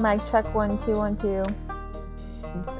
[0.00, 1.44] Mic check one two one two.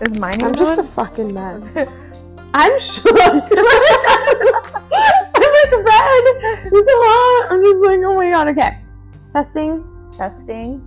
[0.00, 0.34] Is mine?
[0.34, 1.76] I'm even just a fucking mess.
[2.54, 3.06] I'm shook.
[3.14, 3.50] I'm like
[5.72, 6.24] red.
[6.72, 7.48] It's hot.
[7.52, 8.48] I'm just like, oh my god.
[8.48, 8.78] Okay.
[9.32, 9.84] Testing.
[10.16, 10.86] testing.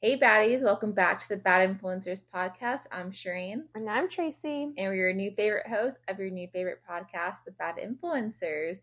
[0.00, 2.86] Hey baddies, welcome back to the Bad Influencers podcast.
[2.90, 4.72] I'm Shireen, And I'm Tracy.
[4.76, 8.80] and we're your new favorite host of your new favorite podcast, The Bad Influencers.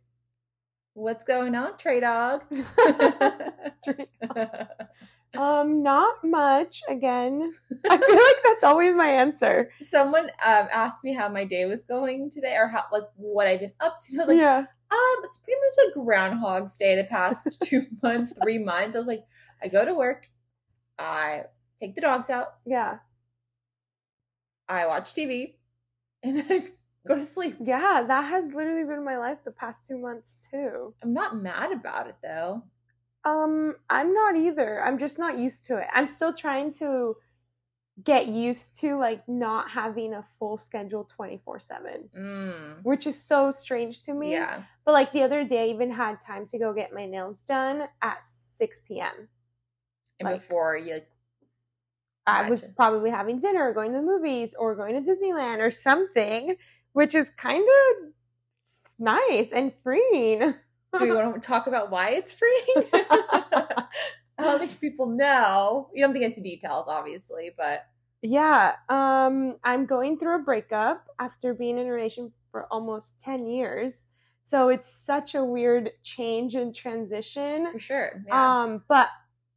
[0.94, 2.42] What's going on, Trey Dog?
[5.38, 6.82] um, not much.
[6.90, 7.52] Again,
[7.90, 9.72] I feel like that's always my answer.
[9.80, 13.60] Someone um, asked me how my day was going today, or how like what I've
[13.60, 14.26] been up to.
[14.26, 14.66] Like, yeah.
[14.92, 18.96] Um, it's pretty much like Groundhog's Day the past two months, three months.
[18.96, 19.24] I was like,
[19.62, 20.28] I go to work,
[20.98, 21.44] I
[21.80, 22.98] take the dogs out, Yeah.
[24.68, 25.56] I watch TV,
[26.24, 26.62] and then I
[27.10, 27.58] go to sleep.
[27.60, 28.04] Yeah.
[28.08, 30.94] That has literally been my life the past two months too.
[31.04, 32.64] I'm not mad about it though.
[33.26, 34.82] Um, I'm not either.
[34.82, 35.88] I'm just not used to it.
[35.94, 37.18] I'm still trying to
[38.02, 42.84] get used to like not having a full schedule 24 7 Mm.
[42.84, 44.64] which is so strange to me Yeah.
[44.86, 47.90] but like the other day i even had time to go get my nails done
[48.02, 49.28] at 6 p.m
[50.18, 51.10] And Like- before you like
[52.26, 55.70] i was probably having dinner or going to the movies or going to disneyland or
[55.70, 56.56] something
[56.94, 58.10] which is kind of
[59.00, 60.56] nice and freeing
[60.98, 62.90] do you want to talk about why it's freeing?
[62.94, 65.90] I don't think people know.
[65.94, 67.86] You don't have to get into details, obviously, but
[68.22, 73.48] Yeah, um, I'm going through a breakup after being in a relationship for almost 10
[73.48, 74.06] years.
[74.44, 77.72] So it's such a weird change and transition.
[77.72, 78.24] for sure.
[78.26, 78.62] Yeah.
[78.62, 79.10] Um, but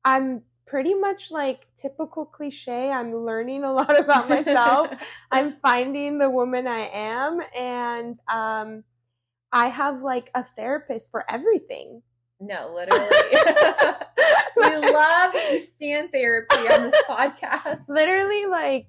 [0.05, 0.43] I'm
[0.73, 2.91] pretty much like typical cliche.
[2.91, 4.89] I'm learning a lot about myself.
[5.31, 8.83] I'm finding the woman I am and um
[9.53, 12.01] I have like a therapist for everything.
[12.41, 13.07] no, literally.
[14.57, 17.91] we love we stand therapy on this podcast.
[17.91, 18.87] literally like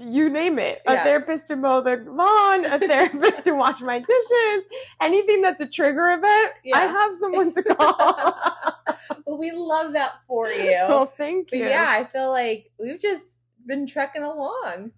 [0.00, 1.04] you name it a Yeah.
[1.04, 4.64] therapist to mow the lawn a therapist to wash my dishes
[5.00, 7.96] anything that's a trigger event i have someone to call
[9.26, 10.70] well, we love that for you.
[10.88, 14.92] well thank But you yeah, I feel like we've just been trekking along.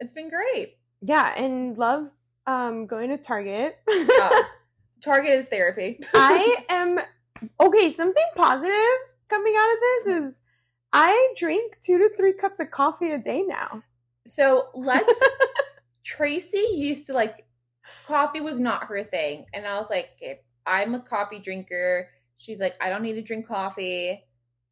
[0.00, 0.76] It's been great.
[1.02, 2.10] yeah and love
[2.46, 4.44] um going to target Oh,
[5.02, 6.00] Target is therapy.
[6.14, 6.98] i am
[7.60, 8.96] okay something positive
[9.28, 10.40] coming out of this is
[10.92, 13.82] i drink two to three cups of coffee a day now
[14.26, 15.22] So let's.
[16.04, 17.44] Tracy used to like
[18.06, 22.08] coffee was not her thing, and I was like, okay, I'm a coffee drinker.
[22.36, 24.22] She's like, I don't need to drink coffee.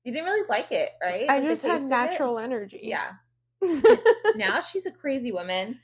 [0.05, 1.29] You didn't really like it, right?
[1.29, 1.95] i Like just have taste of it?
[1.95, 3.13] natural energy Yeah.
[4.37, 5.81] Now she's a crazy woman.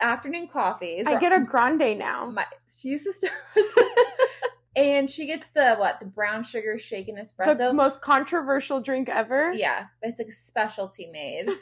[0.00, 1.04] Afternoon coffees.
[1.06, 3.32] i get a grande now my she used to start.
[4.76, 9.52] and she gets the what the brown sugar shaken espresso the most controversial drink ever?
[9.52, 11.48] Yeah but it's like a specialty made.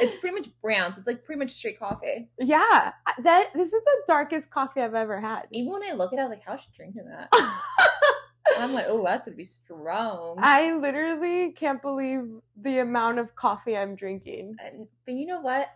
[0.00, 2.28] It's pretty much brown so it's like pretty much straight coffee.
[2.38, 2.92] Yeah,
[3.24, 5.48] that this is the darkest coffee I've ever had.
[5.50, 7.28] even when i look at it i was like how's she drinking that?
[8.58, 10.36] I'm like oh that's gonna be strong.
[10.38, 12.28] I literally can't believe
[12.62, 14.54] the amount of coffee I'm drinking.
[14.64, 15.68] and, but you know what?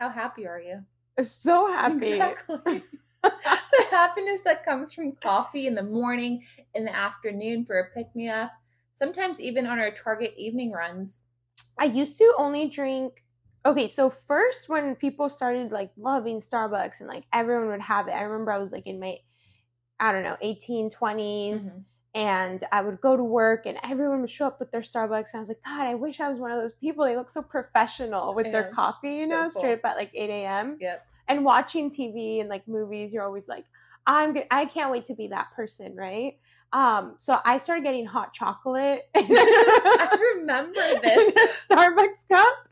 [0.00, 0.80] How happy are you?
[1.24, 2.14] So happy.
[2.14, 2.82] exactly
[3.72, 6.42] the happiness that comes from coffee in the morning
[6.74, 8.52] in the afternoon for a pick me up
[8.94, 11.20] sometimes even on our target evening runs
[11.78, 13.22] I used to only drink
[13.66, 18.12] Okay, so first when people started like loving Starbucks and like everyone would have it.
[18.12, 19.16] I remember I was like in my
[19.98, 21.84] I don't know, 18, 20s Mhm.
[22.14, 25.36] and I would go to work and everyone would show up with their Starbucks and
[25.36, 27.04] I was like, God, I wish I was one of those people.
[27.04, 29.50] They look so professional with their coffee, you so know, cool.
[29.50, 30.76] straight up at like 8 a.m.
[30.80, 31.06] Yep.
[31.28, 33.64] And watching TV and like movies, you're always like,
[34.06, 36.38] I'm g- I can't wait to be that person, right?
[36.72, 41.66] Um, so I started getting hot chocolate I remember this.
[41.70, 42.68] Starbucks cup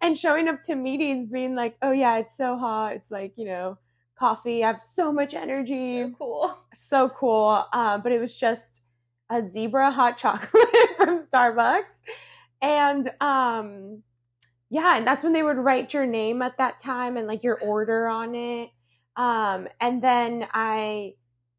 [0.00, 2.94] and showing up to meetings being like, oh yeah, it's so hot.
[2.94, 3.78] It's like, you know,
[4.18, 4.64] coffee.
[4.64, 6.02] I have so much energy.
[6.02, 6.58] So cool.
[6.74, 7.64] So cool.
[7.72, 8.80] Um, but it was just
[9.30, 12.02] a zebra hot chocolate from Starbucks.
[12.62, 14.02] And um
[14.68, 17.58] yeah, and that's when they would write your name at that time and like your
[17.60, 18.70] order on it.
[19.16, 21.14] Um, and then I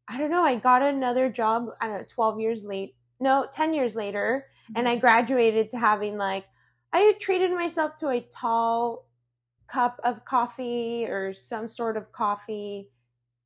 [0.08, 2.94] I don't know, I got another job, I don't know, 12 years late.
[3.20, 6.46] No, 10 years later, and I graduated to having like
[6.92, 9.06] I treated myself to a tall
[9.68, 12.90] cup of coffee or some sort of coffee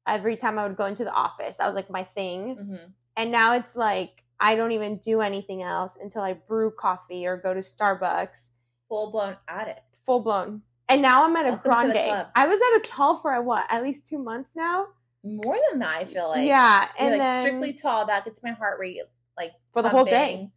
[0.07, 1.57] every time I would go into the office.
[1.59, 2.57] That was like my thing.
[2.61, 2.77] hmm
[3.17, 7.37] And now it's like I don't even do anything else until I brew coffee or
[7.37, 8.51] go to Starbucks.
[8.93, 9.81] Full blown addict.
[10.05, 10.61] Full blown.
[10.87, 12.27] And now I'm at a Welcome grande.
[12.37, 14.89] I was at a tall for what, at least two months now?
[15.25, 16.01] more than that.
[16.01, 18.05] I feel like yeah, You're, and like then strictly tall.
[18.07, 18.99] That gets my heart rate
[19.39, 20.51] like for the whole day.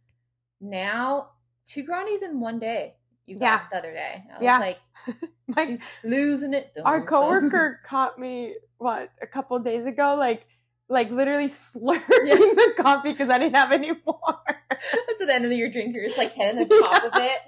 [0.60, 1.30] Now
[1.64, 2.96] two grannies in one day.
[3.24, 3.60] You got Yeah.
[3.70, 4.24] the other day.
[4.28, 4.58] I was Yeah.
[4.58, 4.78] like,
[5.46, 6.72] My- she's losing it.
[6.84, 7.08] our Dum, dum.
[7.08, 10.44] coworker caught me what a couple days ago, like
[10.90, 12.34] like literally slurping Yeah.
[12.34, 14.40] the coffee because I didn't have any more.
[14.68, 15.94] That's at the end of your drink.
[15.94, 17.38] You're just like hitting the top of it.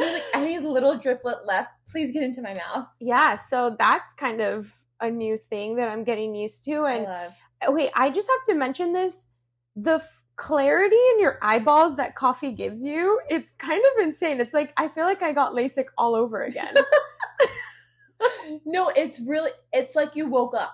[0.00, 1.70] I was like, I need a little driplet left.
[1.88, 2.86] Please get into my mouth.
[3.00, 6.82] yeah, so that's kind of a new thing that I'm getting used to.
[6.82, 7.32] I And love.
[7.68, 9.28] wait, I just have to mention this:
[9.76, 14.40] the f- clarity in your eyeballs that coffee gives you, it's kind of insane.
[14.40, 16.74] It's like I feel like I got LASIK all over again.
[18.64, 19.50] No, it's really.
[19.72, 20.72] It's like you woke up.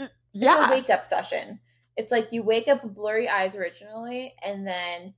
[0.00, 1.60] Mm, it's a yeah, wake up session.
[1.96, 5.14] It's like you wake up with blurry eyes originally, and then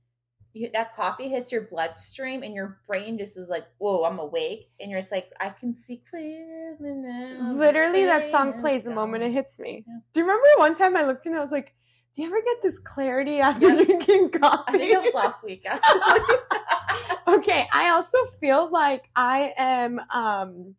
[0.57, 4.69] you, that coffee hits your bloodstream, and your brain just is like, "Whoa, I'm awake,"
[4.79, 9.23] and you're just like, "I can see clearly now." literally that song plays the moment
[9.23, 9.83] it hits me.
[9.87, 9.99] Yeah.
[10.13, 11.73] Do you remember one time I looked and I was like,
[12.15, 13.83] "Do you ever get this clarity after Yeah.
[13.83, 16.35] drinking coffee?" I think it was last week, actually.
[17.27, 20.75] okay i also feel like i am um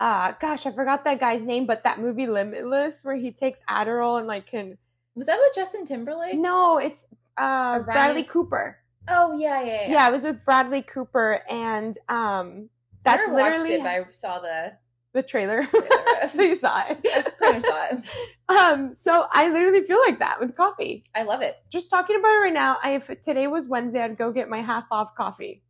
[0.00, 4.18] uh gosh i forgot that guy's name but that movie limitless where he takes adderall
[4.18, 4.78] and like can
[5.14, 6.38] was that with Justin Timberlake?
[6.38, 7.06] no it's
[7.40, 8.76] uh bradley cooper
[9.08, 9.90] Oh yeah, yeah, yeah.
[9.90, 10.08] yeah.
[10.08, 12.68] it was with bradley cooper and um
[13.06, 14.72] I that's never watched literally it, but I saw the.
[15.14, 15.88] the trailer Trailer.
[16.32, 18.04] so you saw I it kind of saw it.
[18.48, 21.56] um so i literally feel like that with coffee I love it.
[21.72, 24.60] just talking about it right now i if today was wednesday i'd go get my
[24.60, 25.62] half off coffee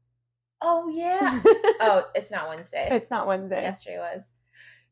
[0.63, 1.41] Oh yeah.
[1.81, 2.89] oh, it's not Wednesday.
[2.91, 4.29] it's not wednesday Yesterday was.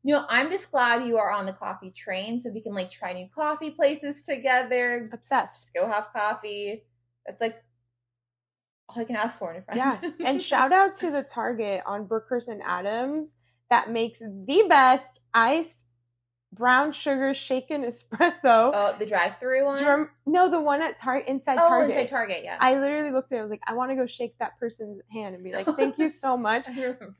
[0.08, 2.90] You know, I'm just glad you are on the coffee train, so we can like
[2.90, 5.10] try new coffee places together.
[5.12, 6.84] obsessed Just go have coffee.
[7.26, 7.62] That's like
[8.88, 9.98] all I can ask for in a friend.
[10.02, 10.10] Yeah.
[10.26, 13.36] And shout out to the Target on Brookhurst and Adams
[13.68, 15.87] that makes the best iced
[16.52, 18.70] brown sugar shaken espresso.
[18.74, 20.08] oh, the drive-through one.
[20.26, 21.96] No, the one at Target inside oh, Target.
[21.96, 22.40] inside Target.
[22.42, 23.38] Yeah, I literally looked at it.
[23.38, 25.98] I was like, I want to go shake that person's hand and be like, thank
[25.98, 26.66] you so much.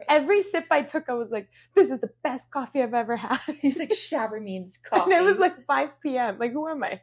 [0.09, 3.41] Every sip I took, I was like, this is the best coffee I've ever had.
[3.61, 5.13] He's like Shabber means coffee.
[5.13, 6.39] And it was like 5 p.m.
[6.39, 7.01] Like, who am I?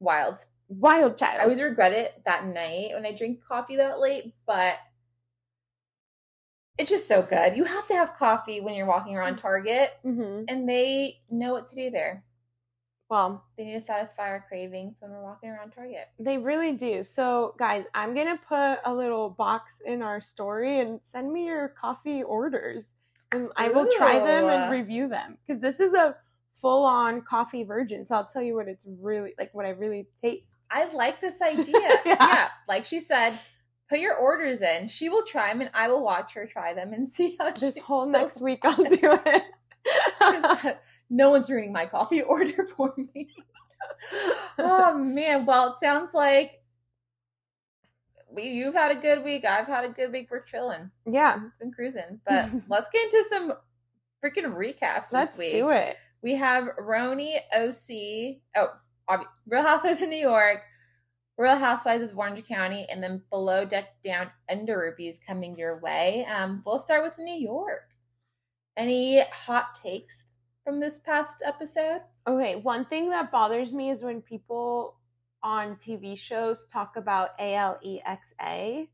[0.00, 0.44] wild.
[0.68, 1.40] Wild child.
[1.40, 4.76] I always regret it that night when I drink coffee that late, but
[6.78, 7.56] it's just so good.
[7.56, 11.66] You have to have coffee when you're walking around Target, hmm and they know what
[11.68, 12.24] to do there.
[13.10, 16.10] Well, They need to satisfy our cravings when we're walking around Target.
[16.18, 17.02] They really do.
[17.02, 21.46] So, guys, I'm going to put a little box in our story and send me
[21.46, 22.94] your coffee orders.
[23.32, 26.16] And I will try them and review them because this is a
[26.54, 28.04] full on coffee virgin.
[28.04, 30.66] So, I'll tell you what it's really like, what I really taste.
[30.70, 31.80] I like this idea.
[32.04, 32.16] Yeah.
[32.20, 32.48] yeah.
[32.68, 33.38] like she said,
[33.88, 34.88] put your orders in.
[34.88, 37.74] She will try them, and I will watch her try them and see how This
[37.74, 40.76] she whole next week, I'll do it.
[41.10, 43.30] no one's ruining my coffee order for me.
[44.58, 46.52] oh man, well, it sounds like
[48.30, 49.44] we you've had a good week.
[49.44, 50.28] I've had a good week.
[50.30, 50.90] We're chilling.
[51.06, 52.20] yeah, It's been cruising.
[52.26, 53.52] But let's get into some
[54.22, 55.52] freaking recaps let's this week.
[55.52, 55.96] do it.
[56.22, 58.40] We have RHONY OC.
[58.56, 60.58] Oh, Real Housewives of New York,
[61.38, 66.26] Real Housewives of Orange County, and then Below Deck Down Under reviews coming your way.
[66.26, 67.94] Um, we'll start with New York.
[68.76, 70.24] Any hot takes
[70.64, 72.00] from this past episode?
[72.26, 74.96] Okay, one thing that bothers me is when people
[75.44, 78.88] on TV shows talk about A L E X A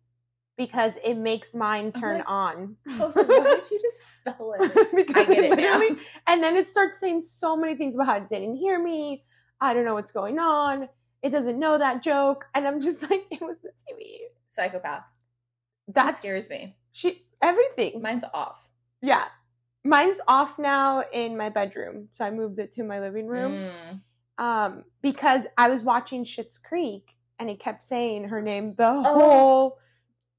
[0.58, 2.76] because it makes mine turn like, on.
[2.90, 4.90] I was like, why did you just spell it?
[4.94, 5.80] because I get it now.
[6.26, 9.24] And then it starts saying so many things about how it didn't hear me.
[9.60, 10.88] I don't know what's going on.
[11.24, 12.44] It doesn't know that joke.
[12.54, 14.18] And I'm just like, it was the TV.
[14.50, 15.02] Psychopath.
[15.88, 16.76] That scares me.
[16.92, 18.00] she everything.
[18.00, 18.68] Mine's off.
[19.02, 19.24] yeah.
[19.86, 22.08] Mine's off now in my bedroom.
[22.12, 23.52] So I moved it to my living room.
[23.52, 24.42] Mm.
[24.42, 29.02] Um, because I was watching Schitt's Creek and it kept saying her name the Oh.
[29.02, 29.78] whole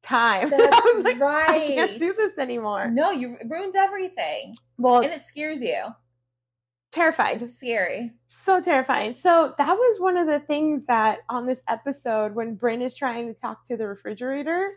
[0.01, 0.49] time.
[0.51, 2.89] That's I was like, I can't do this anymore.
[2.89, 4.55] No, you ruins everything.
[4.79, 5.83] Well, And it scares you.
[6.95, 7.51] Terrified.
[7.51, 8.13] Scary.
[8.27, 9.13] so terrifying.
[9.15, 13.27] So that was one of the things that on this episode when Brynn is trying
[13.27, 14.69] to talk to the refrigerator,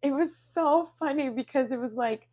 [0.00, 2.28] it was so funny because it was like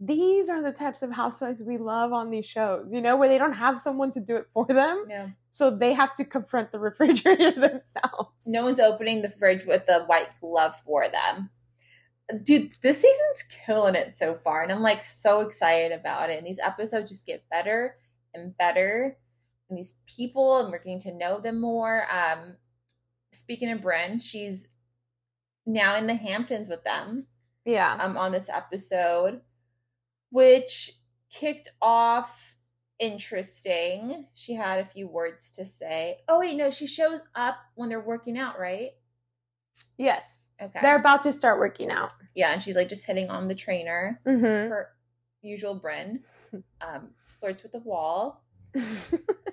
[0.00, 3.38] these are the types of housewives we love on these shows, you know, where they
[3.38, 5.04] don't have someone to do it for them.
[5.06, 5.30] No.
[5.52, 8.44] So they have to confront the refrigerator themselves.
[8.44, 11.50] No one's opening the fridge with the white glove for them.
[12.42, 16.38] Dude, this season's killing it so far, and I'm like so excited about it.
[16.38, 17.94] And these episodes just get better
[18.34, 19.16] and better.
[19.68, 22.06] And these people, and we're getting to know them more.
[22.10, 22.56] Um,
[23.32, 24.66] speaking of Brynn, she's
[25.66, 27.26] now in the Hamptons with them.
[27.64, 27.96] Yeah.
[28.00, 29.42] um, on this episode,
[30.30, 30.90] which
[31.30, 32.56] kicked off
[32.98, 34.26] interesting.
[34.34, 36.18] She had a few words to say.
[36.26, 38.90] Oh wait, no, she shows up when they're working out, right?
[39.98, 40.42] Yes.
[40.60, 40.78] Okay.
[40.80, 42.12] They're about to start working out.
[42.34, 44.20] yeah, and she's like just hitting on the trainer.
[44.26, 44.70] Mm-hmm.
[44.70, 44.88] Her
[45.42, 46.20] usual Brynn
[46.80, 47.08] um,
[47.40, 48.44] flirts with the wall.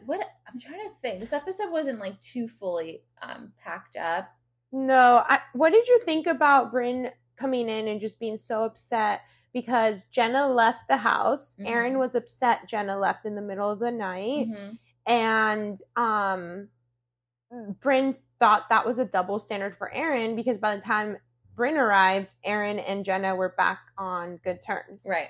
[0.05, 1.19] What I'm trying to think.
[1.19, 4.29] This episode wasn't like too fully um, packed up.
[4.71, 9.21] no, I, what did you think about Brynn coming in and just being so upset
[9.53, 11.57] because Jenna left the house?
[11.59, 11.67] Mhm.
[11.67, 14.47] Erin was upset Jenna left in the middle of the night.
[14.47, 14.77] Mhm.
[15.05, 16.69] and um
[17.81, 21.17] Brynn thought that was a double standard for Erin because by the time
[21.57, 25.05] Brynn arrived, Erin and Jenna were back on good terms.
[25.09, 25.29] Right.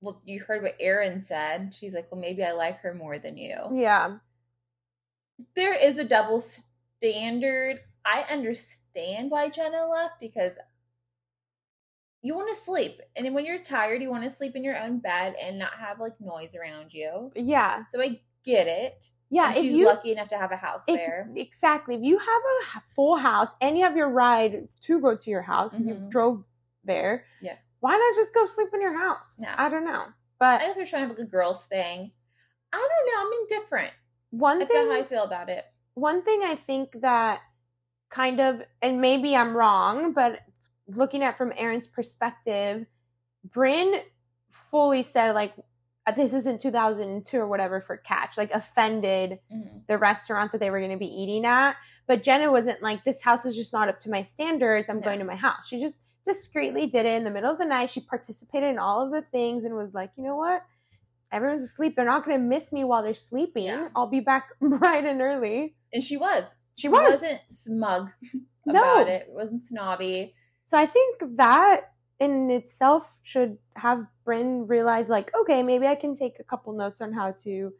[0.00, 1.74] Well, you heard what Erin said.
[1.74, 4.18] She's like, "Well, maybe I like her more than you." Yeah.
[5.54, 7.80] there is a double standard.
[8.04, 10.58] I understand why Jenna left because
[12.22, 13.00] you want to sleep.
[13.16, 16.00] And when you're tired, you want to sleep in your own bed and not have
[16.00, 17.30] like noise around you.
[17.36, 17.84] Yeah.
[17.84, 19.10] So I get it.
[19.30, 19.46] Yeah.
[19.48, 21.30] And she's you, lucky enough to have a house there.
[21.36, 21.94] Exactly.
[21.94, 22.42] If you have
[22.76, 25.94] a full house and you have your ride to go to your house because you
[25.94, 26.10] Mhm.
[26.10, 26.44] drove
[26.82, 27.58] there, Yeah.
[27.80, 29.36] Why not just go sleep in your house?
[29.38, 29.54] Yeah.
[29.56, 30.04] I don't know.
[30.38, 32.12] But I guess we're trying to have like a girls thing.
[32.72, 33.20] I don't know.
[33.20, 33.92] I'm indifferent.
[34.30, 35.64] one I thing how I feel about it.
[35.94, 37.40] one thing I think that
[38.10, 40.40] kind of, and maybe I'm wrong, but
[40.86, 42.86] looking at from Erin's perspective,
[43.48, 44.02] Brynn
[44.50, 45.54] fully said like,
[46.16, 49.86] "This isn't 2002 or whatever for Catch," like offended Mhm.
[49.86, 51.76] the restaurant that they were going to be eating at.
[52.06, 54.88] But Jenna wasn't like, "This house is just not up to my standards.
[54.88, 55.04] I'm No.
[55.04, 57.90] going to my house." She just discreetly did it in the middle of the night.
[57.90, 60.62] She participated in all of the things and was like, "You know what?"
[61.30, 61.94] Everyone's asleep.
[61.94, 63.64] They're not going to miss me while they're sleeping.
[63.66, 63.88] Yeah.
[63.94, 65.74] I'll be back bright and early.
[65.92, 66.54] And she was.
[66.76, 67.10] She was.
[67.22, 68.08] wasn't smug
[68.66, 68.80] No.
[68.80, 69.26] about it.
[69.28, 70.34] Wasn't snobby.
[70.64, 76.16] So I think that in itself should have Brynn realize, like, okay, maybe I can
[76.16, 77.72] take a couple notes on how to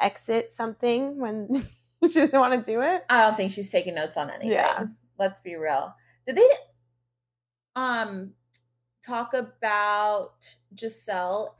[0.00, 1.68] exit something when
[2.02, 3.04] she doesn't want to do it.
[3.08, 4.52] I don't think she's taking notes on anything.
[4.52, 4.84] Yeah.
[5.18, 5.94] Let's be real.
[6.26, 6.48] Did they
[7.76, 8.32] um
[9.06, 11.56] talk about Jessel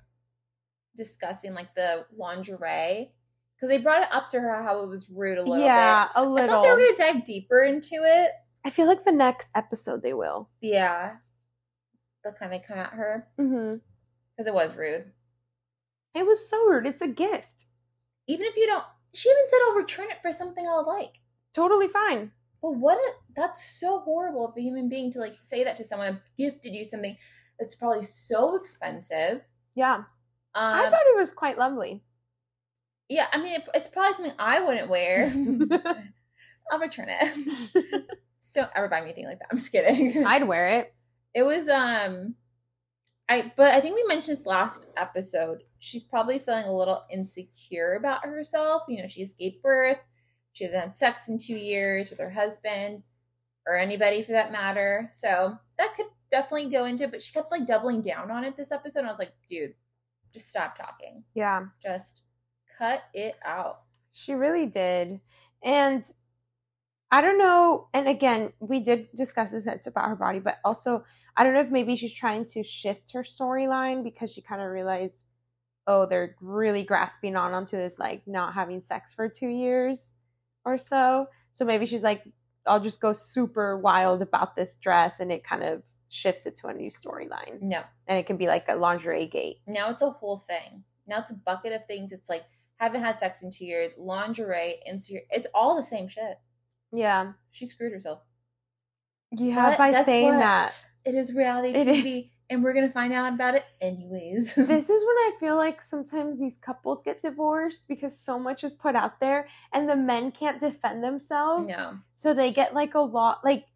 [0.97, 3.13] discussing like the lingerie?
[3.57, 6.23] Because they brought it up to her how it was rude a little yeah, a
[6.23, 6.27] bit.
[6.27, 6.49] I little.
[6.49, 8.31] thought they were gonna dive deeper into it.
[8.65, 10.49] I feel like the next episode they will.
[10.61, 11.17] Yeah.
[12.23, 15.13] They'll kind of come at her because it was rude.
[16.15, 16.87] It was so rude.
[16.87, 17.67] It's a gift.
[18.27, 21.21] Even if you don't, she even said I'll return it for something I'll like.
[21.53, 22.33] Totally fine.
[22.65, 22.97] But what?
[22.97, 26.73] A, that's so horrible of a human being to like say that to someone gifted
[26.73, 27.15] you something
[27.61, 29.43] that's probably so expensive.
[29.75, 29.97] Yeah.
[29.97, 30.05] Um,
[30.55, 32.03] I thought it was quite lovely.
[33.11, 35.31] yeah, I mean, it, it's probably something I wouldn't wear.
[36.73, 38.05] I'll return it.
[38.41, 39.49] so don't ever buy me anything like that.
[39.53, 40.27] I'm just kidding.
[40.27, 40.95] I'd wear it.
[41.35, 42.35] it was um,
[43.29, 45.65] I but I think we mentioned this last episode.
[45.81, 48.85] She's probably feeling a little insecure about herself.
[48.89, 49.99] You know, she escaped birth.
[50.55, 53.03] She hasn't had sex in two years with her husband
[53.67, 55.09] or anybody for that matter.
[55.11, 57.11] So that could definitely go into it.
[57.11, 59.01] But she kept like doubling down on it this episode.
[59.01, 59.75] And I was like, dude,
[60.33, 61.25] just stop talking.
[61.35, 61.67] Yeah.
[61.83, 62.23] Just
[62.79, 63.81] cut it out.
[64.13, 65.21] She really did.
[65.65, 66.05] And
[67.11, 67.89] I don't know.
[67.93, 71.05] And again, we did discuss this it's about her body, but also
[71.37, 74.71] I don't know if maybe she's trying to shift her storyline because she kind of
[74.71, 75.25] realized,
[75.89, 80.15] oh, they're really grasping on onto this like not having sex for two years
[80.65, 81.27] or so.
[81.53, 82.23] So maybe she's like,
[82.67, 86.69] I'll just go super wild about this dress, and it kind of shifts it to
[86.69, 87.83] a new storyline, No.
[88.07, 89.57] and it can be like a lingerie gate.
[89.67, 90.85] Now it's a whole thing.
[91.07, 92.13] Now it's a bucket of things.
[92.13, 92.45] It's like
[92.77, 95.21] haven't had sex in two years, lingerie, insecure.
[95.31, 96.39] It's all the same shit.
[96.93, 98.21] Yeah, She screwed herself.
[99.33, 99.71] yeah.
[99.71, 100.73] But by saying that,
[101.05, 104.55] It is reality It TV, and we're gonna find out about it anyways.
[104.57, 108.73] this is when I feel like sometimes these couples get divorced because so much is
[108.73, 111.69] put out there and the men can't defend themselves.
[111.69, 113.67] no, So they get like a lot like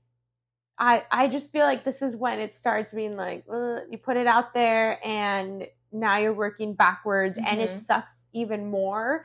[0.79, 4.27] I I just feel like this is when it starts being like you put it
[4.27, 7.77] out there and now you're working backwards and it Mhm.
[7.77, 9.25] sucks even more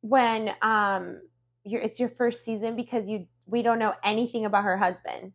[0.00, 1.20] when um
[1.64, 5.32] you're it's your first season because you we don't know anything about her husband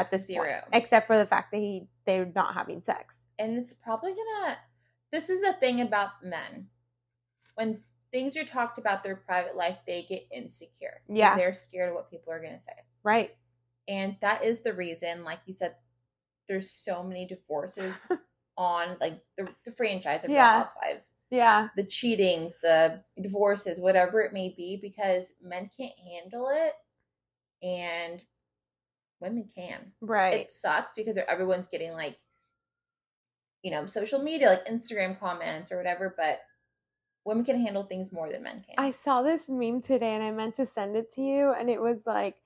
[0.00, 0.60] at this point, Zero.
[0.72, 3.22] except for the fact that he they're not having sex.
[3.38, 4.56] and it's probably gonna.
[5.12, 6.68] This is the thing about men.
[7.56, 11.00] When things are talked about their private life, they get insecure.
[11.08, 11.36] Yeah.
[11.36, 12.72] they're scared of what people are gonna say.
[13.02, 13.30] Right.
[13.88, 15.74] and that is the reason like you said
[16.48, 17.94] there's so many divorces
[18.58, 21.68] on like the, the franchise of Real housewives Yeah.
[21.76, 26.74] the cheatings the divorces whatever it may be because men can't handle it
[27.66, 28.22] and
[29.20, 30.34] women can Right.
[30.40, 32.18] it sucks because everyone's getting like
[33.62, 36.40] you know social media like instagram comments or whatever but
[37.24, 38.74] women can handle things more than men can.
[38.78, 41.80] I saw this meme today and I meant to send it to you, and it
[41.80, 42.36] was like,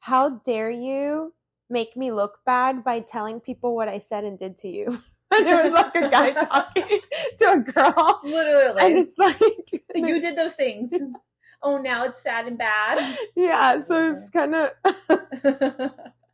[0.00, 1.34] How dare you
[1.68, 5.02] make me look bad by telling people what I said and did to you?
[5.34, 7.00] And it was like a guy talking
[7.38, 8.20] to a girl.
[8.22, 8.82] Literally.
[8.82, 10.92] And it's like, So you did those things.
[11.62, 13.18] oh, now it's sad and bad.
[13.36, 14.70] yeah, so it's kind of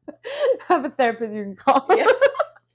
[0.69, 1.87] have a therapist you can call.
[1.97, 2.07] yeah.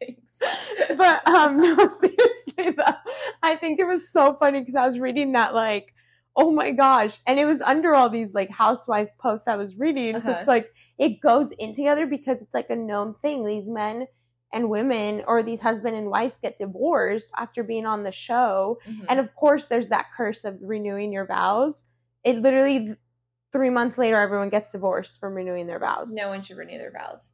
[0.98, 2.96] But um no seriously though
[3.42, 5.94] i think it was so funny because i was reading that like
[6.36, 10.20] oh my gosh and it was under all these like housewife posts i was reading
[10.20, 10.40] so Uh-huh.
[10.40, 14.08] it's like it goes in together because it's like a known thing these men
[14.52, 19.06] and women or these husband and wives get divorced after being on the show Mhm.
[19.10, 21.86] and of course there's that curse of renewing your vows
[22.26, 22.96] it literally
[23.54, 26.92] three months later everyone gets divorced from renewing their vows no one should renew their
[26.92, 27.30] vows.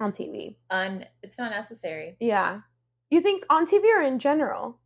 [0.00, 2.16] on tv Un- it's not necessary.
[2.20, 2.60] yeah
[3.10, 4.78] you think on tv or in general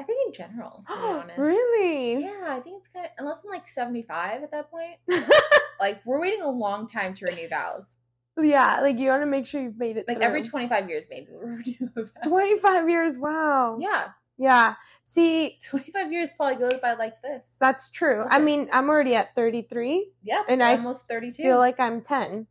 [0.00, 1.38] I think in general, to be honest.
[1.38, 2.22] really?
[2.22, 4.94] Yeah, I think it's kind of, unless I'm like 75 at that point.
[5.80, 7.96] like, we're waiting a long time to renew vows.
[8.40, 10.06] yeah, like you want to make sure you've made it.
[10.06, 10.26] Like, through.
[10.26, 12.28] every 25 years, maybe we'll renew a vow.
[12.28, 13.16] 25 years.
[13.18, 13.78] Wow.
[13.80, 14.74] Yeah, Yeah.
[15.04, 17.56] See, 25 years probably goes by like this.
[17.60, 18.24] that's true.
[18.28, 20.12] I mean, I'm already at 33.
[20.22, 21.42] Yeah, And I almost 32.
[21.42, 22.46] Feel like I'm 10.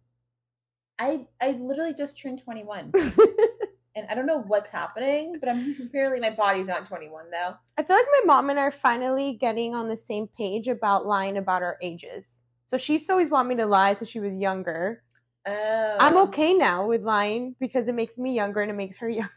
[0.99, 2.91] I I literally just turned 21,
[3.95, 7.53] and I don't know what's happening, but I'm apparently my body's not 21 though.
[7.77, 11.05] I feel like my mom and I are finally getting on the same page about
[11.05, 12.41] lying about our ages.
[12.65, 15.03] So she used to always want me to lie so she was younger.
[15.45, 19.07] Oh, I'm okay now with lying because it makes me younger and it makes her
[19.09, 19.31] younger.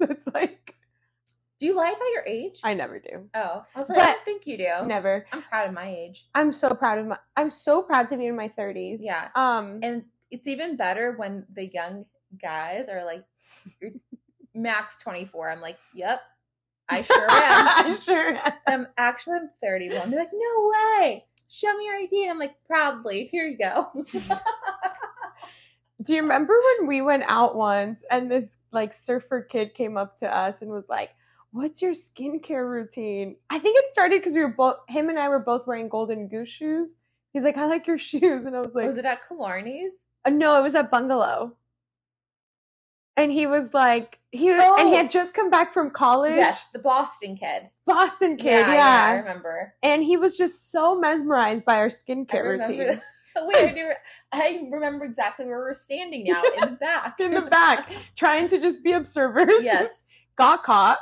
[0.00, 0.74] So it's like,
[1.62, 2.58] Do you lie about your age?
[2.64, 3.28] I never do.
[3.36, 4.84] oh, I was like, I don't think you do.
[4.84, 5.24] Never.
[5.32, 6.26] I'm proud of my age.
[6.34, 8.98] I'm so proud of my, I'm so proud to be in my 30s.
[9.00, 9.28] Yeah.
[9.36, 12.06] Um, And it's even better when the young
[12.42, 13.22] guys are like
[13.80, 13.92] "You're
[14.52, 15.50] max 24.
[15.52, 16.20] I'm like, yep,
[16.88, 17.30] I sure am.
[17.30, 18.52] I sure am.
[18.66, 20.10] I'm actually I'm 31.
[20.10, 21.24] They're like, no way.
[21.48, 22.22] Show me your ID.
[22.24, 23.86] And I'm like, proudly, here you go.
[26.02, 30.16] Do you remember when we went out once and this like surfer kid came up
[30.16, 31.10] to us and was like,
[31.52, 35.28] "What's your skincare routine?" I think it started because we were both him and I
[35.28, 36.96] were both wearing golden goose shoes.
[37.32, 39.92] He's like, "I like your shoes," and I was like, Was it at Killarney's?
[40.24, 41.56] Uh, "No, it was at Bungalow."
[43.14, 44.96] And he was like, he was, and he Oh.
[44.96, 47.68] had just come back from college, Yes, the Boston kid.
[47.84, 49.06] Boston kid, yeah, yeah.
[49.10, 49.74] I remember.
[49.82, 52.98] And he was just so mesmerized by our skincare routine
[53.36, 53.94] Wait, I,
[54.32, 57.20] I remember exactly where we're standing now in the back.
[57.20, 59.62] in the back, trying to just be observers.
[59.62, 59.90] yes.
[60.36, 60.98] got caught.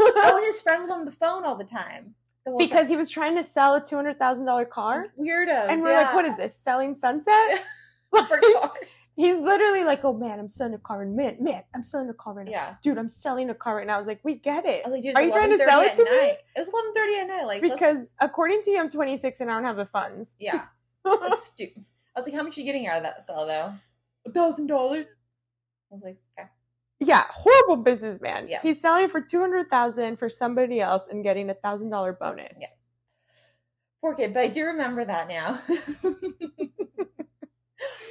[0.22, 2.14] Oh, and his friend was on the phone all the time.
[2.46, 2.88] The because time.
[2.88, 5.68] he was trying to sell a two hundred thousand dollar car, weirdos.
[5.68, 6.02] and we're yeah.
[6.02, 6.54] like, "What is this?
[6.56, 7.62] Selling Sunset?"
[8.10, 8.72] for cars?
[9.16, 12.14] He's literally like, "Oh man, I'm selling a car, and man, man, I'm selling a
[12.14, 12.74] car right now, Yeah.
[12.82, 15.16] dude, I'm selling a car right now." I was like, "We get it," like, dude,
[15.16, 16.10] Are you trying to sell it to me?
[16.10, 17.44] It was eleven thirty at night.
[17.44, 20.36] Like let's- because according to you, I'm 26 and I don't have the funds.
[20.40, 20.64] yeah,
[21.04, 21.84] that's stupid.
[22.16, 23.74] I was like, how much are you getting out of that sale though?
[24.26, 25.12] A thousand dollars.
[25.92, 26.16] I was like.
[27.00, 28.46] Yeah, horrible businessman.
[28.48, 28.60] Yeah.
[28.62, 32.58] He's selling for two hundred thousand for somebody else and getting a thousand dollar bonus.
[32.60, 32.66] Yeah.
[34.00, 35.60] Poor kid, but I do remember that now.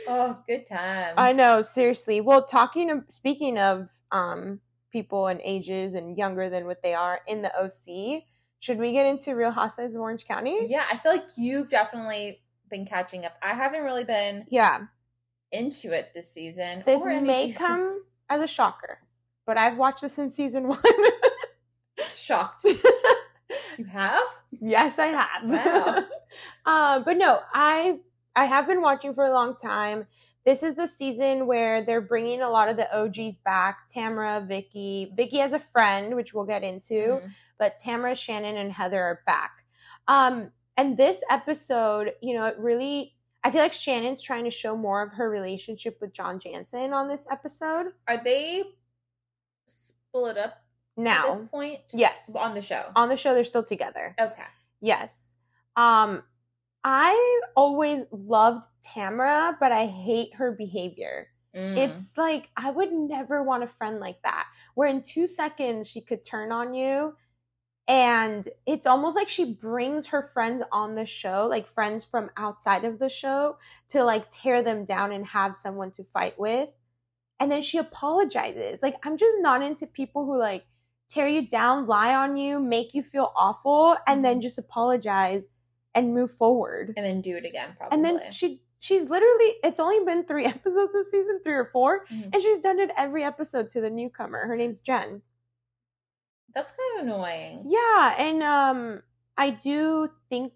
[0.08, 1.14] oh, good times.
[1.18, 2.22] I know, seriously.
[2.22, 4.60] Well, talking of speaking of um
[4.92, 8.24] people and ages and younger than what they are in the OC,
[8.60, 10.58] should we get into Real Housewives of Orange County?
[10.68, 13.34] Yeah, I feel like you've definitely been catching up.
[13.42, 14.82] I haven't really been Yeah.
[15.52, 16.84] into it this season.
[16.86, 17.58] This may season.
[17.68, 19.00] come as a shocker,
[19.46, 20.80] but I've watched this in season one.
[22.14, 22.64] shocked.
[23.78, 24.24] You have?
[24.52, 25.44] yes, I have.
[25.44, 26.04] Wow.
[26.66, 28.00] uh, but no, I
[28.36, 30.06] I have been watching for a long time.
[30.46, 33.90] This is the season where they're bringing a lot of the OGs back.
[33.90, 36.94] Tamara, Vicki, Vicki has a friend, which we'll get into.
[36.94, 37.32] Mhm.
[37.58, 39.52] but Tamara, Shannon, and Heather are back.
[40.08, 44.76] Um, and this episode, you know, it really, I feel like Shannon's trying to show
[44.76, 47.94] more of her relationship with John Janssen on this episode.
[48.08, 48.64] Are they
[49.66, 50.62] split up
[50.98, 51.80] Now, at this point?
[51.94, 52.92] yes, On the show.
[52.96, 54.16] on the show they're still together.
[54.20, 54.44] Okay.
[54.82, 55.36] Yes.
[55.76, 56.24] Um,
[56.84, 61.28] I always loved Tamara, but I hate her behavior.
[61.56, 61.78] Mm.
[61.78, 64.46] It's like I would never want a friend like that.
[64.76, 67.16] Where in two seconds she could turn on you,
[67.90, 72.86] and it's almost like she brings her friends on the show, like friends from outside
[72.86, 73.58] of the show,
[73.90, 76.70] to like tear them down and have someone to fight with.
[77.40, 78.82] And then she apologizes.
[78.84, 80.66] Like I'm just not into people who like
[81.10, 85.48] tear you down, lie on you, make you feel awful, and then just apologize
[85.96, 87.96] and move forward and then do it again, probably.
[87.96, 92.06] and then she she's literally it's only been three episodes this season three or 4
[92.06, 92.30] Mhm.
[92.32, 95.24] and she's done it every episode to the newcomer her name's jen
[96.56, 97.66] That's kind of annoying.
[97.68, 99.04] Yeah, and um
[99.38, 100.54] I do think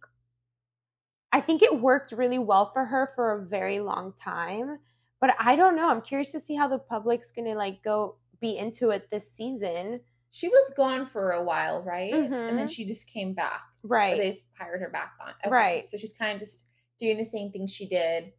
[1.32, 4.80] I think it worked really well for her for a very long time.
[5.20, 5.90] But I don't know.
[5.90, 10.02] I'm curious to see how the public's gonna like go be into it this season.
[10.32, 12.14] She was gone for a while, right?
[12.14, 12.72] And then Mhm.
[12.72, 13.62] she just came back.
[13.84, 14.18] Right.
[14.18, 15.34] they just hired her back on.
[15.46, 15.50] Okay.
[15.50, 15.90] Right.
[15.90, 16.66] So she's kind of just
[17.00, 18.34] doing the same thing she did,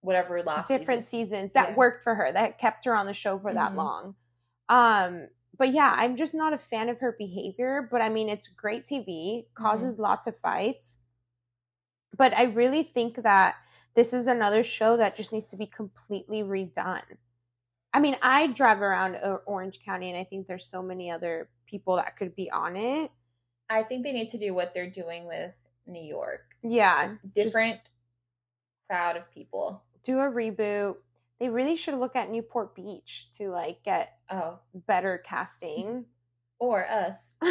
[0.00, 1.26] whatever last different season.
[1.26, 1.74] seasons that Yeah.
[1.76, 3.76] worked for her that kept her on the show for that Mhm.
[3.76, 4.14] long
[4.68, 8.48] um but yeah i'm just not a fan of her behavior but i mean it's
[8.48, 10.02] great tv causes Mm-hmm.
[10.02, 10.98] lots of fights
[12.16, 13.56] but i really think that
[13.94, 17.02] this is another show that just needs to be completely redone
[17.92, 19.16] i mean i drive around
[19.46, 23.10] orange county and i think there's so many other people that could be on it
[23.70, 25.52] I think they need to do what they're doing with
[25.86, 26.40] New York.
[26.62, 27.80] yeah Different
[28.88, 29.82] crowd of people.
[30.04, 30.96] do a reboot
[31.40, 36.04] they really should look at newport beach to like get Oh, better casting
[36.58, 37.32] or us.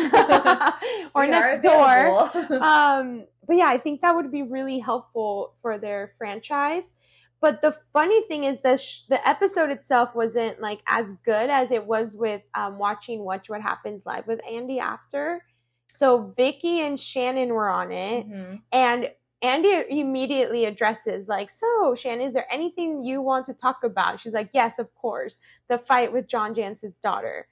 [1.13, 2.29] or We next door.
[2.61, 6.93] Um, but yeah, I think that would be really helpful for their franchise.
[7.39, 11.71] But the funny thing is, the sh- the episode itself wasn't like as good as
[11.71, 15.43] it was with um, watching Watch What Happens Live with Andy after.
[15.87, 18.61] So Vicki and Shannon were on it, Mhm.
[18.71, 24.19] and Andy immediately addresses like, "So Shannon, is there anything you want to talk about?"
[24.19, 27.47] She's like, "Yes, of course, the fight with John Janssen's daughter."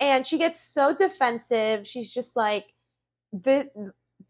[0.00, 1.86] And she gets so defensive.
[1.86, 2.74] She's just like,
[3.32, 3.68] the,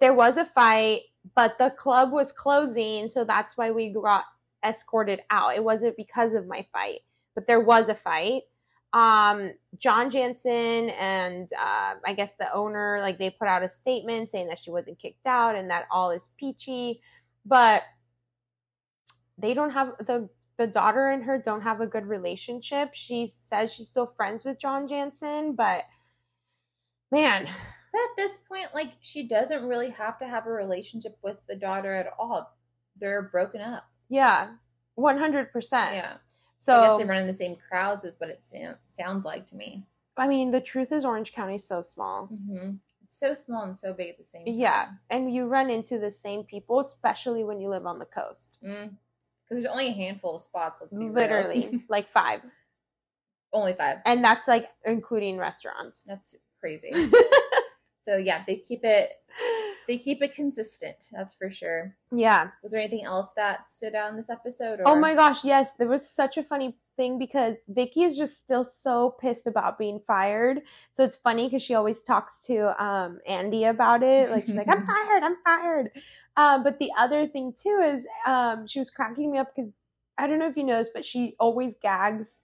[0.01, 1.03] there was a fight,
[1.35, 4.25] but the club was closing, so that's why we got
[4.65, 5.57] escorted out.
[5.57, 7.01] It wasn't because of my fight,
[7.35, 8.43] but there was a fight.
[8.93, 14.31] Um, John Janssen and uh, I guess the owner, like they put out a statement
[14.31, 17.03] saying that she wasn't kicked out and that all is peachy,
[17.45, 17.83] but
[19.37, 22.91] they don't have the the daughter and her don't have a good relationship.
[22.95, 25.83] She says she's still friends with John Janssen, but
[27.13, 27.49] man,
[27.93, 31.57] But at this point, like she doesn't really have to have a relationship with the
[31.57, 32.55] daughter at all.
[33.01, 33.85] They're broken up.
[34.09, 34.55] Yeah,
[34.95, 35.95] one hundred percent.
[35.95, 36.15] Yeah.
[36.59, 38.45] So I guess they run in the same crowds, is what it
[38.91, 39.85] sounds like to me.
[40.17, 42.27] I mean, the truth is, Orange County's so small.
[42.27, 42.73] hmm
[43.05, 44.55] It's so small and so big at the same time.
[44.55, 48.59] Yeah, and you run into the same people, especially when you live on the coast.
[48.61, 48.91] Because
[49.51, 50.79] there's only a handful of spots.
[50.81, 51.13] Let's be real.
[51.15, 52.41] Literally, like five,
[53.53, 53.99] only five.
[54.05, 56.05] and that's like including restaurants.
[56.05, 56.91] That's crazy.
[58.03, 59.11] so yeah, they keep it.
[59.89, 61.09] They keep it consistent.
[61.11, 61.97] That's for sure.
[62.13, 62.51] yeah.
[62.63, 64.81] Was there anything else that stood out in this episode?
[64.81, 64.83] Or?
[64.87, 68.67] Oh my gosh, yes, there was such a funny thing because Vicki is just still
[68.67, 70.61] so pissed about being fired.
[70.93, 74.31] So it's funny because she always talks to um, Andy about it.
[74.31, 75.91] Like she's like, "I'm fired, I'm fired."
[76.37, 79.79] Um, but the other thing too is um, she was cracking me up because
[80.19, 82.41] I don't know if you noticed, but she always gags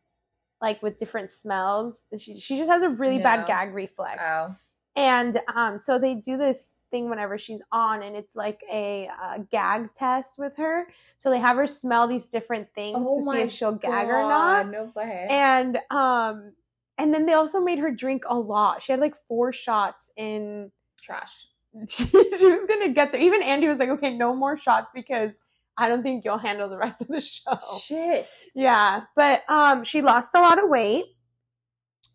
[0.62, 2.04] like with different smells.
[2.18, 4.22] She she just has a really bad gag reflex.
[4.26, 4.56] Oh.
[4.96, 9.38] And um, so they do this thing whenever she's on, and it's like a uh,
[9.50, 10.86] gag test with her.
[11.18, 14.22] So they have her smell these different things Oh to see if she'll gag or
[14.22, 14.68] not.
[14.68, 15.26] No way.
[15.28, 16.52] And um,
[16.96, 18.80] and then they also made her drink a lot.
[18.80, 20.70] She had like four shots in.
[21.02, 21.46] Trash.
[21.88, 23.20] She, she was gonna get there.
[23.20, 25.36] Even Andy was like, "Okay, no more shots because
[25.76, 28.28] I don't think you'll handle the rest of the show." Shit.
[28.54, 31.06] Yeah, but um, she lost a lot of weight.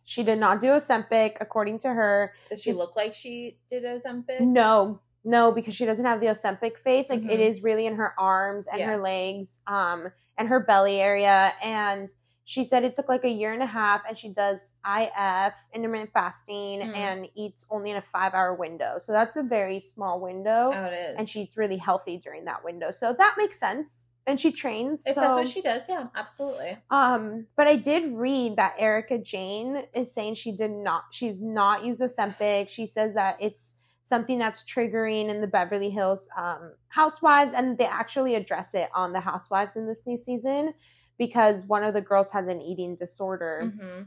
[0.10, 2.34] She did not do Ozempic, according to her.
[2.50, 4.40] Does she She's- look like she did Ozempic?
[4.42, 7.12] No, no, because she doesn't have the Ozempic face.
[7.12, 7.48] Like it Mhm.
[7.50, 8.88] is really in her arms and Yeah.
[8.88, 11.54] her legs, um, and her belly area.
[11.62, 12.10] And
[12.44, 16.12] she said it took like a year and a half, and she does IF, intermittent
[16.12, 16.96] fasting, Mm.
[16.96, 18.98] and eats only in a five hour window.
[18.98, 21.18] So that's a very small window, Oh, it is.
[21.20, 22.90] and she eats really healthy during that window.
[22.90, 24.08] So that makes sense.
[24.30, 25.06] And she trains.
[25.08, 26.78] if so, that's what she does, yeah, absolutely.
[26.92, 31.84] um, but I did read that Erika Jayne is saying she did not, she's not
[31.84, 32.70] used Ozempic.
[32.70, 37.86] She says that it's something that's triggering in the Beverly Hills um, Housewives, and they
[37.86, 40.74] actually address it on the Housewives in this new season
[41.18, 43.74] because one of the girls has an eating disorder.
[43.76, 44.04] hmm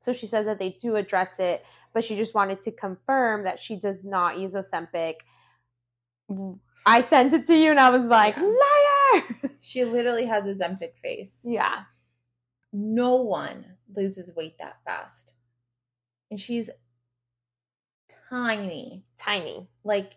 [0.00, 3.60] So she says that they do address it, but she just wanted to confirm that
[3.60, 5.14] she does not use Ozempic.
[6.86, 8.42] I sent it to you, and I was like, Yeah.
[8.44, 9.22] liar.
[9.60, 11.42] She literally has Ozempic face.
[11.44, 11.82] yeah.
[12.72, 13.64] No one
[13.94, 15.32] loses weight that fast.
[16.30, 16.68] And she's
[18.30, 19.04] tiny.
[19.18, 19.68] Tiny.
[19.84, 20.12] Like,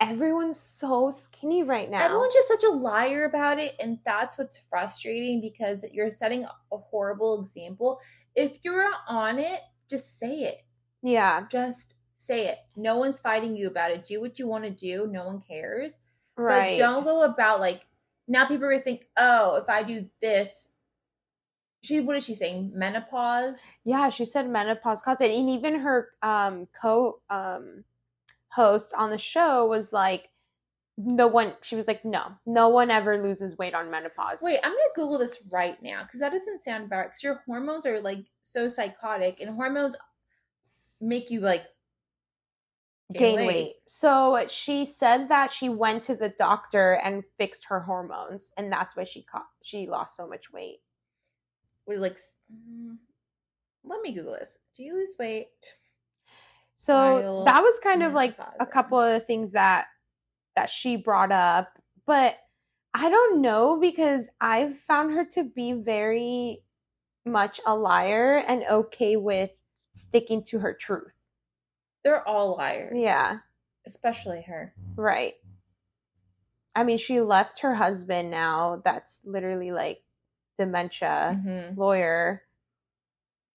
[0.00, 2.04] everyone's so skinny right now.
[2.04, 3.74] everyone's just such a liar about it.
[3.80, 8.00] And that's what's frustrating because you're setting a horrible example.
[8.34, 10.62] If you're on it, just say it.
[11.02, 12.58] yeah, Just say it.
[12.76, 14.04] No one's fighting you about it.
[14.04, 15.06] Do what you want to do.
[15.10, 15.98] No one cares.
[16.36, 16.78] right.
[16.78, 17.86] But don't go about like
[18.26, 20.70] now people are gonna think, oh, if I do this,
[21.82, 22.72] she what is she saying?
[22.74, 23.56] Menopause.
[23.84, 27.84] Yeah, she said menopause caused it, and even her um, co um,
[28.48, 30.28] host on the show was like,
[30.98, 31.54] no one.
[31.62, 34.40] She was like, no, no one ever loses weight on menopause.
[34.42, 37.04] Wait, I'm gonna Google this right now because that doesn't sound bad.
[37.04, 39.96] Because your hormones are like so psychotic, and hormones
[41.00, 41.64] make you like
[43.12, 43.76] gain weight.
[43.86, 48.96] So she said that she went to the doctor and fixed her hormones, and that's
[48.96, 50.80] why she caught she lost so much weight.
[51.86, 52.18] Would like,
[52.52, 52.96] mm,
[53.84, 54.58] let me Google this.
[54.76, 55.48] Do you lose weight?
[56.76, 59.86] So that was kind of like a couple of the things that
[60.54, 62.36] that she brought up, but
[62.94, 66.62] I don't know because I've found her to be very
[67.24, 69.50] much a liar and okay with
[69.92, 71.17] sticking to her truth.
[72.04, 72.96] They're all liars.
[72.96, 73.38] Yeah,
[73.86, 74.74] especially her.
[74.96, 75.34] right.
[76.74, 78.80] I mean, she left her husband now.
[78.84, 79.98] That's literally like
[80.58, 81.76] dementia Mhm.
[81.76, 82.44] lawyer.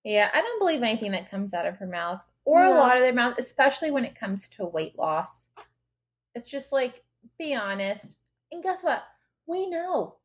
[0.03, 2.73] Yeah, I don't believe anything that comes out of her mouth or No.
[2.73, 5.49] a lot of their mouth, especially when it comes to weight loss.
[6.33, 7.03] It's just like,
[7.37, 8.17] be honest.
[8.51, 9.03] And guess what?
[9.45, 10.17] We know.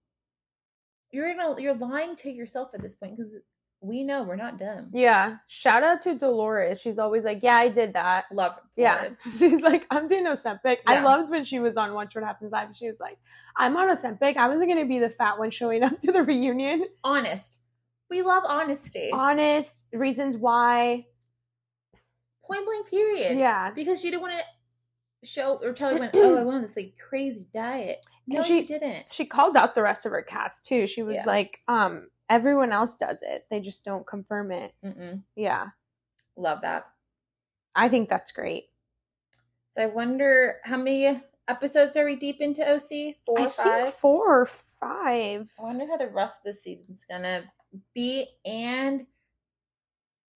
[1.10, 3.34] You're gonna you're lying to yourself at this point because
[3.80, 4.90] we know we're not dumb.
[4.92, 5.36] Yeah.
[5.48, 6.80] Shout out to Dolores.
[6.80, 9.22] She's always like, "Yeah, I did that." Love Yeah, Dolores.
[9.38, 10.78] she's like, I'm doing Ozempic.
[10.86, 12.68] I loved when she was on Watch What Happens Live.
[12.74, 13.18] She was like,
[13.56, 14.36] I'm on Ozempic.
[14.36, 16.84] I wasn't gonna be the fat one showing up to the reunion.
[17.04, 17.60] Honest.
[18.10, 19.10] We love honesty.
[19.12, 21.06] Honest reasons why.
[22.44, 23.38] Point blank period.
[23.38, 26.76] Yeah, Because she didn't want to show or tell everyone, oh, I went on this
[26.76, 28.04] like crazy diet.
[28.28, 29.06] No, she- she didn't.
[29.10, 30.86] she called out the rest of her cast too.
[30.86, 31.24] She was Yeah.
[31.26, 33.46] like, um, everyone else does it.
[33.50, 34.74] They just don't confirm it.
[34.84, 35.22] Mm-mm.
[35.36, 35.68] Yeah,
[36.36, 36.86] Love that.
[37.74, 38.64] I think that's great.
[39.72, 43.16] So I wonder how many episodes are we deep into OC?
[43.24, 43.94] Four I or five?
[43.94, 45.48] four or five.
[45.58, 47.44] I wonder how the rest of the season's gonna
[47.94, 49.06] be and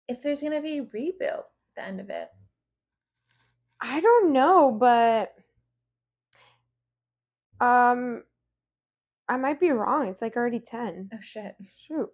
[0.08, 1.46] if there's gonna be a reboot at
[1.76, 2.30] the end of it.
[3.80, 5.36] I don't know, but
[7.64, 8.24] um,
[9.30, 10.08] I might be wrong.
[10.08, 11.10] It's like already ten.
[11.14, 11.56] Oh shit.
[11.88, 12.10] Shoot.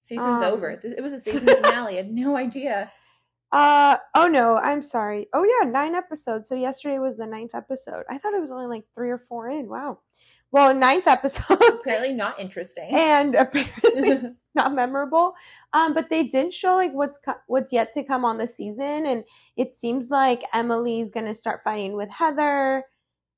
[0.00, 0.52] Season's Um.
[0.52, 0.70] over.
[0.70, 1.94] It was a season finale.
[1.94, 2.90] I had no idea.
[3.52, 5.28] Uh oh no, I'm sorry.
[5.32, 6.48] Oh yeah, nine episodes.
[6.48, 8.04] So yesterday was the ninth episode.
[8.10, 9.68] I thought it was only like three or four in.
[9.68, 9.98] Wow.
[10.50, 12.88] Well, ninth episode Apparently not interesting.
[12.92, 15.34] and apparently not memorable.
[15.72, 19.06] Um, but they did show like what's co- what's yet to come on the season,
[19.06, 19.24] and
[19.56, 22.84] it seems like Emily's gonna start fighting with Heather.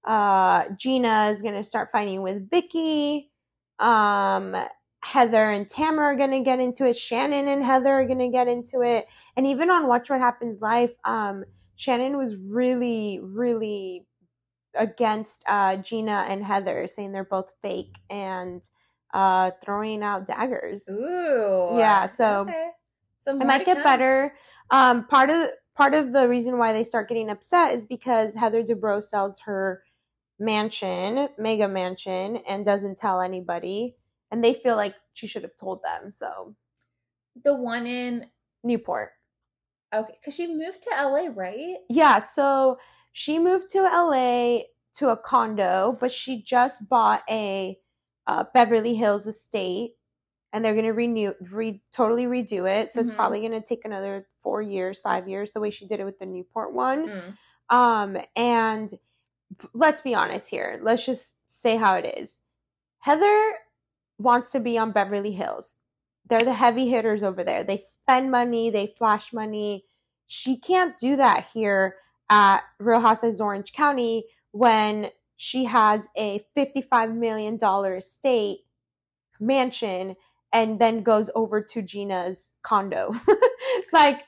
[0.04, 3.30] Uh, Gina is gonna start fighting with Vicki.
[3.78, 4.56] Um,
[5.02, 6.96] Heather and Tamara are gonna get into it.
[6.96, 9.06] Shannon and Heather are gonna get into it.
[9.36, 11.44] And even on Watch What Happens Live, um,
[11.76, 14.06] Shannon was really, really
[14.74, 18.66] against uh, Gina and Heather, saying they're both fake and
[19.12, 20.88] uh, throwing out daggers.
[20.90, 21.76] Ooh.
[21.76, 22.68] Yeah, so okay.
[23.18, 23.84] So It might get come.
[23.84, 24.34] better.
[24.70, 28.62] Um, part of part of the reason why they start getting upset is because Heather
[28.62, 29.82] Dubrow sells her
[30.38, 33.96] mansion, mega mansion, and doesn't tell anybody,
[34.30, 36.10] and they feel like she should have told them.
[36.10, 36.54] So
[37.44, 38.26] The one in
[38.62, 39.10] Newport.
[39.94, 41.76] okay, because she moved to LA, right?
[41.88, 42.78] Yeah, so
[43.12, 44.62] she moved to LA
[44.94, 47.78] to a condo, but she just bought a
[48.26, 49.92] uh, Beverly Hills estate,
[50.52, 52.90] and they're gonna renew, re totally redo it.
[52.90, 53.04] So Mhm.
[53.08, 56.18] it's probably gonna take another four years, five years, the way she did it with
[56.18, 57.08] the Newport one.
[57.08, 57.38] Mm.
[57.70, 58.92] Um, and
[59.72, 60.80] let's be honest here.
[60.82, 62.42] Let's just say how it is.
[63.00, 63.54] Heather
[64.18, 65.74] wants to be on Beverly Hills.
[66.28, 67.64] They're the heavy hitters over there.
[67.64, 69.84] They spend money, they flash money.
[70.26, 71.96] She can't do that here
[72.30, 77.58] at Real Housewives Orange County when she has a $55 million
[77.96, 78.60] estate
[79.38, 80.16] mansion
[80.52, 83.14] and then goes over to Gina's condo.
[83.92, 84.22] like,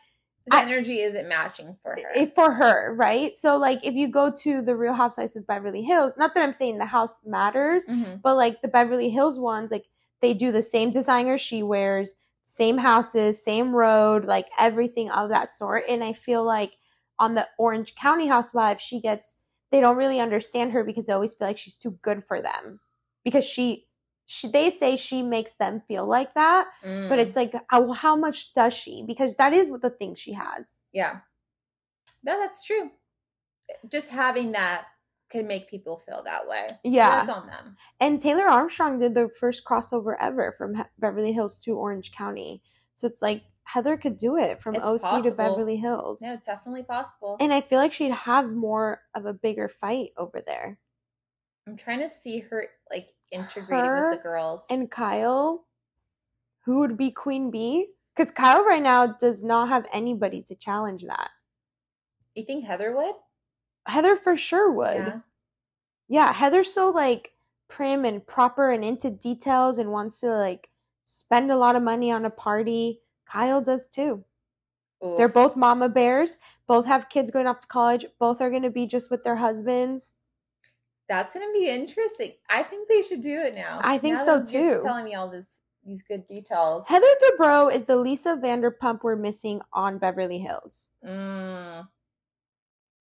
[0.48, 2.10] The I- energy isn't matching for her.
[2.14, 3.36] it- for her, right?
[3.36, 6.52] So like if you go to the Real Housewives of Beverly Hills, not that I'm
[6.52, 8.22] saying the house matters, Mhm.
[8.22, 9.86] but like the Beverly Hills ones, like
[10.22, 15.48] they do the same designer she wears, same houses, same road, like everything of that
[15.48, 15.84] sort.
[15.88, 16.74] And I feel like
[17.18, 19.40] on the Orange County Housewives, she gets
[19.72, 22.78] they don't really understand her because they always feel like she's too good for them
[23.24, 23.85] because she.
[24.26, 27.08] She, they say she makes them feel like that, Mm.
[27.08, 29.04] but it's like, how, how much does she?
[29.06, 30.80] Because that is what the thing she has.
[30.92, 31.20] Yeah.
[32.24, 32.90] No, that's true.
[33.90, 34.86] Just having that
[35.30, 36.70] can make people feel that way.
[36.84, 37.10] Yeah.
[37.24, 37.76] That's on them.
[38.00, 42.62] And Taylor Armstrong did the first crossover ever from He- Beverly Hills to Orange County.
[42.94, 45.30] So it's like Heather could do it from It's OC to.
[45.32, 46.20] Beverly Hills.
[46.20, 47.36] No, it's definitely possible.
[47.40, 50.78] And I feel like she'd have more of a bigger fight over there.
[51.66, 54.66] I'm trying to see her like integrating Her with the girls.
[54.70, 55.64] And Kyle,
[56.64, 57.88] who would be queen bee?
[58.14, 61.30] Because Kyle right now does not have anybody to challenge that.
[62.34, 63.14] You think Heather would?
[63.86, 64.96] Heather for sure would.
[64.96, 65.20] Yeah.
[66.08, 67.32] Yeah, Heather's so like
[67.68, 70.70] prim and proper and into details and wants to like
[71.04, 73.00] spend a lot of money on a party.
[73.26, 74.24] Kyle does too.
[75.02, 78.70] They're both mama bears, both have kids going off to college, both are going to
[78.70, 80.14] be just with their husbands.
[81.08, 82.32] That's gonna be interesting.
[82.50, 83.80] I think they should do it now.
[83.82, 84.80] I think Now so, too.
[84.82, 86.84] Telling me all this, these good details.
[86.88, 90.90] Heather Dubrow is the Lisa Vanderpump we're missing on Beverly Hills.
[91.06, 91.86] Mm,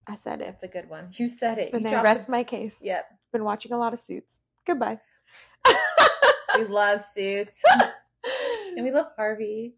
[0.07, 0.45] I said it.
[0.45, 1.09] that's a good one.
[1.13, 1.73] You said it.
[1.73, 2.81] And I rest the- my case.
[2.83, 3.05] Yep.
[3.33, 4.41] Been watching a lot of suits.
[4.67, 4.99] Goodbye.
[6.57, 7.61] We love suits,
[8.77, 9.75] and we love Harvey.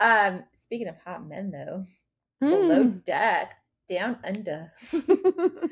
[0.00, 1.84] Um, speaking of hot men, though,
[2.40, 2.98] below Hmm.
[3.04, 3.54] deck,
[3.88, 4.72] down under.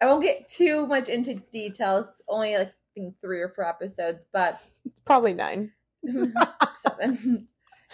[0.00, 2.06] I won't get too much into details.
[2.12, 5.72] It's only like I think three or four episodes, but it's Probably nine.
[6.76, 7.48] seven.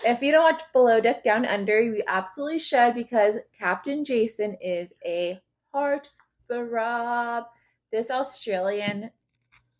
[0.04, 4.92] If you don't watch Below Deck Down Under, you absolutely should because Captain Jason is
[5.04, 5.40] a
[5.72, 6.10] heart
[6.48, 7.44] throb.
[7.92, 9.10] This Australian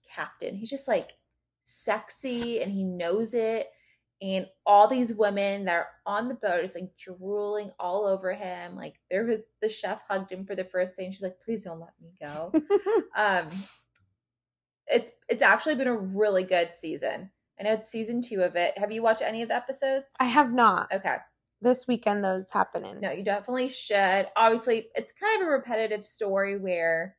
[0.08, 1.14] captain, he's just like
[1.64, 3.68] sexy and he knows it.
[4.22, 8.77] And all these women that are on the boat is like drooling all over him.
[8.77, 11.64] Like there was the chef hugged him for the first day, and she's like, "Please
[11.64, 12.53] don't let me go."
[13.16, 13.50] um
[14.87, 18.77] it's it's actually been a really good season i know it's season two of it
[18.77, 20.92] have you watched any of the episodes I have not.
[20.92, 21.16] okay
[21.62, 23.00] This weekend though, it's happening.
[23.00, 27.16] no you definitely should obviously it's kind of a repetitive story where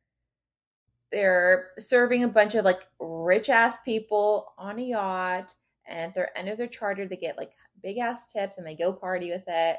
[1.10, 5.54] they're serving a bunch of like rich ass people on a yacht
[5.88, 8.74] and at their end of their charter they get like big ass tips and they
[8.74, 9.76] go party with it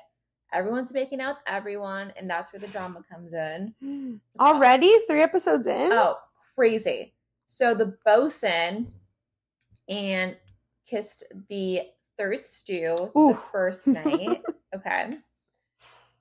[0.54, 3.74] everyone's making out with everyone and that's where the drama comes in
[4.40, 4.98] Already?
[5.08, 5.92] Three episodes in?
[5.92, 6.16] Oh,
[6.56, 7.14] crazy.
[7.46, 8.92] So the bosun
[9.90, 10.36] and
[10.86, 11.82] kissed the
[12.18, 14.42] third stew the first night.
[14.76, 15.18] okay.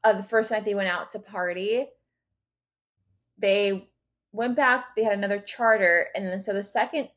[0.05, 1.87] Uh, the first night they went out to party.
[3.39, 3.89] They
[4.33, 7.09] went back, they had another charter, and then so the second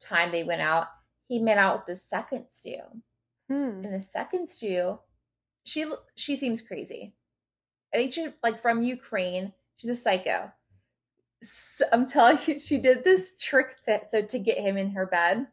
[0.00, 0.86] time they went out,
[1.30, 2.80] he met out with the second stew.
[3.48, 3.84] Hmm.
[3.84, 4.98] And the second stew,
[5.64, 7.14] she she seems crazy.
[7.94, 9.52] I think she like from Ukraine.
[9.76, 10.50] She's a psycho.
[11.40, 15.06] So, I'm telling you, she did this trick to so to get him in her
[15.06, 15.46] bed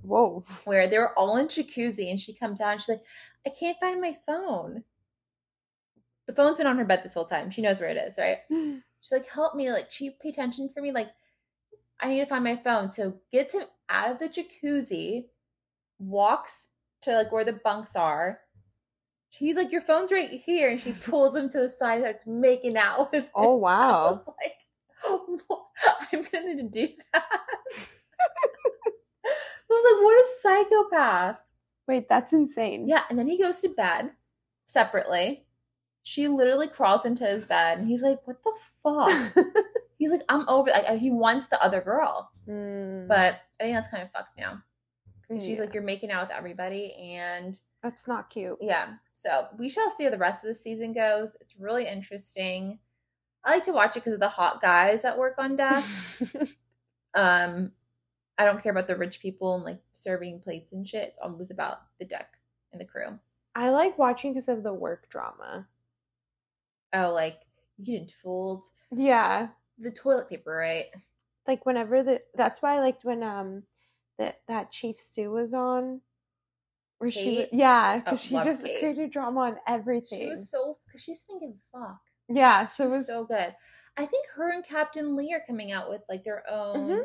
[0.00, 0.44] Whoa.
[0.64, 2.78] where they were all in jacuzzi, and she comes down.
[2.78, 3.04] She's like,
[3.44, 4.84] "I can't find my phone."
[6.26, 7.50] The phone's been on her bed this whole time.
[7.50, 8.38] She knows where it is, right?
[9.00, 9.72] She's like, "Help me!
[9.72, 10.92] Like, she pay attention for me.
[10.92, 11.10] Like,
[12.00, 15.28] I need to find my phone." So gets him out of the jacuzzi,
[15.98, 16.68] walks
[17.02, 18.40] to like where the bunks are.
[19.30, 22.26] She's like, "Your phone's right here," and she pulls him to the side, and starts
[22.26, 23.28] making out with.
[23.34, 23.64] Oh him.
[23.64, 24.12] I wow.
[24.12, 24.54] was like,
[25.46, 25.66] "What?
[26.12, 27.24] "I'm gonna do that."
[29.24, 31.38] I was like, "What a psychopath!"
[31.88, 32.88] Wait, that's insane.
[32.88, 34.10] Yeah, and then he goes to bed
[34.66, 35.46] separately.
[36.02, 39.46] She literally crawls into his bed, and he's like, "What the fuck?"
[39.98, 43.06] He's like, "I'm over." Like he wants the other girl, Hmm.
[43.08, 44.62] but I think that's kind of fucked now.
[45.28, 48.58] 'Cause She's like, "You're making out with everybody," and that's not cute.
[48.60, 48.94] yeah.
[49.14, 51.36] So we shall see how the rest of the season goes.
[51.40, 52.78] It's really interesting.
[53.44, 55.84] I like to watch it because of the hot guys that work on deck.
[57.14, 57.72] um,
[58.38, 61.08] I don't care about the rich people and like serving plates and shit.
[61.08, 62.36] It's always about the deck
[62.72, 63.18] and the crew.
[63.54, 65.66] I like watching because of the work drama.
[66.92, 67.40] Oh, like
[67.78, 69.48] you didn't fold Yeah.
[69.78, 70.86] The toilet paper, right?
[71.46, 73.62] Like whenever the that's why I liked when um
[74.18, 76.00] that that Chief Stew was on.
[76.98, 77.48] Where she Kate?
[77.52, 78.78] yeah, Oh, because she just Kate.
[78.80, 80.20] created drama on everything.
[80.20, 82.00] She was so because she give a fuck.
[82.28, 83.54] yeah, so it was was so good.
[83.98, 87.04] I think her and Captain Lee are coming out with like their own Mhm.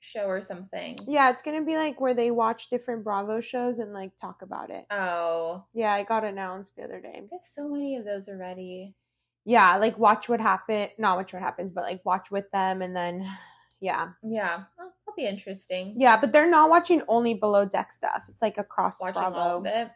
[0.00, 0.98] show or something.
[1.06, 4.70] yeah, it's gonna be like where they watch different Bravo shows and like talk about
[4.70, 4.86] it.
[4.90, 7.20] Oh, Yeah, I got announced the other day.
[7.30, 8.96] they have so many of those already.
[9.44, 12.94] Yeah, like watch what happen not watch what happens, but like watch with them and
[12.94, 13.26] then
[13.80, 14.10] yeah.
[14.22, 15.94] Yeah, well, that'll be interesting.
[15.96, 18.24] Yeah, but they're not watching only below deck stuff.
[18.28, 19.36] It's like across watching Bravo.
[19.36, 19.90] all of it.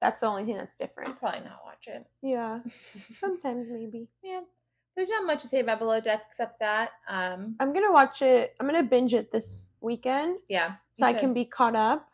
[0.00, 1.10] That's the only thing that's different.
[1.10, 2.04] I'll probably not watch it.
[2.22, 2.58] Yeah.
[2.66, 4.08] Sometimes maybe.
[4.22, 4.40] yeah,
[4.96, 6.90] there's not much to say about Below Deck except that.
[7.08, 8.54] Um, I'm gonna watch it.
[8.60, 12.08] I'm gonna binge it this weekend yeah, so you I can be caught up.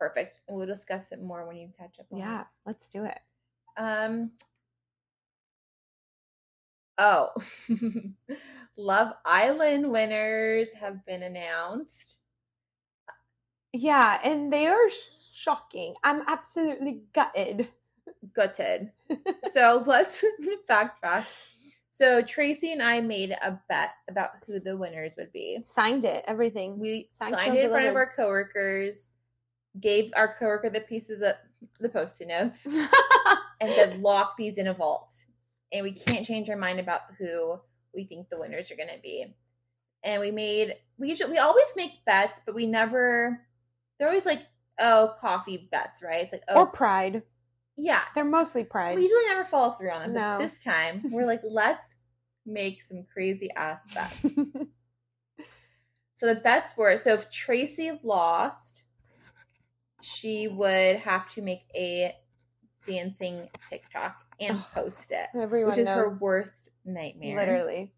[0.00, 2.06] perfect, and we'll discuss it more when you catch up.
[2.10, 2.22] on it.
[2.22, 3.20] Yeah, let's do it.
[3.76, 4.32] Um.
[6.98, 7.30] Oh,
[8.76, 12.18] Love Island winners have been announced.
[13.72, 14.88] Yeah, and they are
[15.32, 15.94] shocking.
[16.02, 17.68] I'm absolutely gutted.
[18.34, 18.90] Gutted.
[19.52, 20.24] so let's
[20.70, 21.24] backtrack.
[21.90, 25.58] So Tracy and I made a bet about who the winners would be.
[25.64, 26.78] Signed it, everything.
[26.78, 29.08] We Signed, signed it in front of our coworkers.
[29.80, 31.34] gave our coworker the pieces of
[31.80, 32.66] the post-it notes
[33.60, 35.12] and said, "Lock these in a vault."
[35.72, 37.58] And we can't change our mind about who
[37.94, 39.34] we think the winners are going to be.
[40.02, 43.40] And we made we usually we always make bets, but we never.
[43.98, 44.42] They're always like,
[44.78, 46.22] "Oh, coffee bets," right?
[46.22, 47.22] It's like, "Oh, or pride.
[47.76, 48.96] yeah." They're mostly pride.
[48.96, 50.12] We usually never follow through on them.
[50.14, 50.20] No.
[50.20, 51.94] But this time, we're like, let's
[52.46, 54.16] make some crazy ass bets.
[56.18, 58.82] So the bets were so if Tracy lost,
[60.02, 62.12] she would have to make a
[62.88, 67.36] dancing TikTok and post it, Everyone which is her worst nightmare.
[67.38, 67.92] Literally.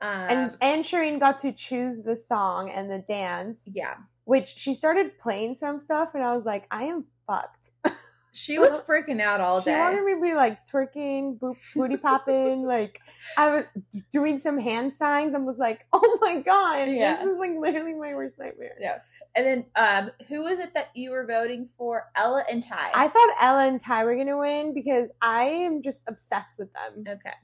[0.00, 3.94] Um, and and Shireen got to choose the song and the dance, yeah,
[4.24, 7.70] which she started playing some stuff, and I was like, I am fucked.
[8.32, 9.78] she was freaking out all She day.
[9.78, 13.00] wanted me to be like twerking, boop, booty popping, like
[13.38, 13.64] I was
[14.12, 17.14] doing some hand signs, and was like, oh my god, Yeah.
[17.14, 18.76] this is like literally my worst nightmare.
[18.78, 18.98] Yeah.
[19.36, 22.06] And then, um, who was it that you were voting for?
[22.16, 22.90] Ella and Ty.
[22.94, 27.04] I thought Ella and Ty were gonna win because I am just obsessed with them.
[27.06, 27.34] Okay.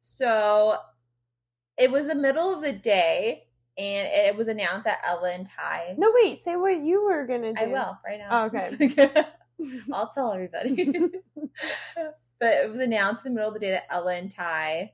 [0.00, 0.76] So
[1.76, 3.44] it was the middle of the day
[3.76, 5.96] and it was announced that Ella and Ty.
[5.98, 7.62] No, wait, say what you were gonna do.
[7.62, 8.60] I will right Oh, now.
[8.86, 9.24] okay.
[9.92, 10.84] I'll tell everybody.
[12.40, 14.92] but it was announced in the middle of the day that Ella and Ty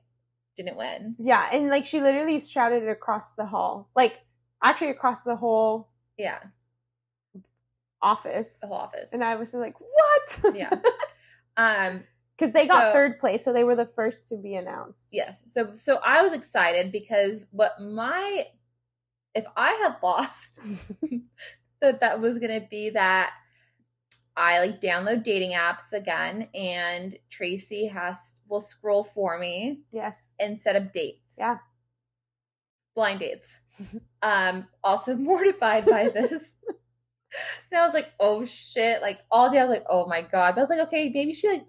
[0.57, 1.15] didn't win.
[1.19, 4.19] Yeah, and like she literally shouted it across the hall, like
[4.63, 5.87] actually across the whole
[6.17, 6.39] Yeah,
[8.01, 8.59] office.
[8.59, 9.13] the whole office.
[9.13, 10.55] And I was like, what?
[10.55, 10.69] Yeah.
[11.57, 12.05] Um,
[12.37, 15.09] Because they got So- third place, so they were the first to be announced.
[15.11, 15.43] yes.
[15.47, 18.45] So so I was excited because what my
[19.35, 20.59] if I had lost
[21.81, 23.31] that that was gonna be that
[24.37, 30.33] I like download dating apps again and Tracy has will scroll for me Yes.
[30.39, 31.35] and set up dates.
[31.37, 31.57] Yeah.
[32.95, 33.59] Blind dates.
[34.21, 36.55] um also mortified by this.
[37.71, 39.01] and I was like, oh shit.
[39.01, 40.55] Like all day I was like, oh my god.
[40.55, 41.65] But I was like, okay, maybe she like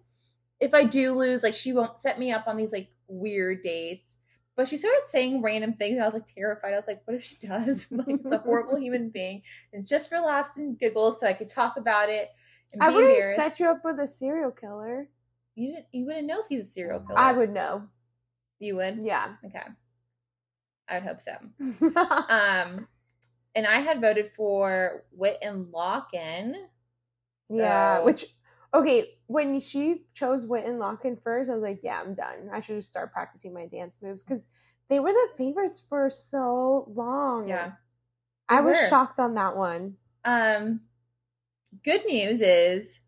[0.61, 4.19] if I do lose, like she won't set me up on these like weird dates.
[4.55, 5.95] But she started saying random things.
[5.95, 6.75] And I was like terrified.
[6.75, 7.89] I was like, what if she does?
[7.91, 9.43] like it's a horrible human being.
[9.73, 12.29] It's just for laughs and giggles, so I could talk about it.
[12.73, 15.09] And I wouldn't set you up with a serial killer.
[15.55, 17.19] you didn't you wouldn't know if he's a serial killer.
[17.19, 17.89] I would know.
[18.59, 19.01] You would?
[19.03, 19.35] Yeah.
[19.45, 19.67] Okay.
[20.93, 21.33] I would hope so.
[22.29, 22.87] Um,
[23.55, 26.55] and I had voted for Whit and Lochan.
[27.51, 27.99] yeah.
[27.99, 28.25] So- Which,
[28.75, 32.51] okay, when she chose Whit and Lochan first, I was like, yeah, I'm done.
[32.53, 34.47] I should just start practicing my dance moves because
[34.89, 37.49] they were the favorites for so long.
[37.49, 37.73] yeah.
[38.49, 38.89] I was were.
[38.89, 39.95] shocked on that one.
[40.25, 40.81] Um,
[41.85, 43.01] good news is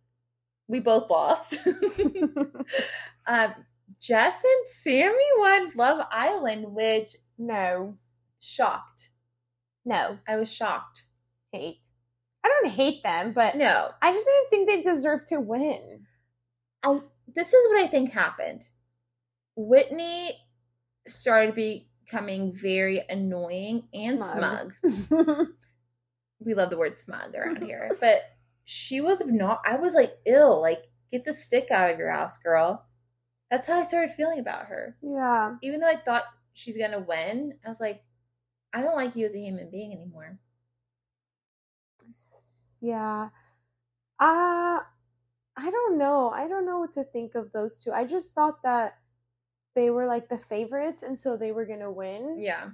[0.69, 1.57] we both lost.
[3.27, 3.55] um,
[4.01, 7.97] Jess and Sammy won Love Island, which no.
[8.41, 9.11] shocked.
[9.85, 10.19] No.
[10.29, 11.05] I was shocked.
[11.53, 11.79] Hate.
[12.45, 16.07] I don't hate them, but No, I just didn't think they deserved to win.
[16.83, 17.01] I.
[17.35, 18.67] This is what I think happened.
[19.57, 20.33] Whitney
[21.09, 24.73] started becoming very annoying and Smug.
[24.83, 25.47] smug.
[26.41, 28.21] we love the word smug around here, but
[28.65, 29.61] she was not.
[29.67, 30.61] I was like, ill.
[30.61, 30.83] Like,
[31.13, 32.85] get the stick out of your ass, girl.
[33.51, 34.97] That's how I started feeling about her.
[35.03, 35.55] yeah.
[35.63, 36.25] Even though I thought
[36.55, 38.03] she's gonna win, I was like,
[38.73, 40.39] I don't like you as a human being anymore.
[42.81, 43.29] Yeah.
[44.19, 44.81] Uh
[45.57, 46.31] I don't know.
[46.31, 47.93] I don't know what to think of those two.
[47.93, 48.99] I just thought that
[49.75, 52.37] they were like the favorites and so they were to win.
[52.39, 52.71] Yeah,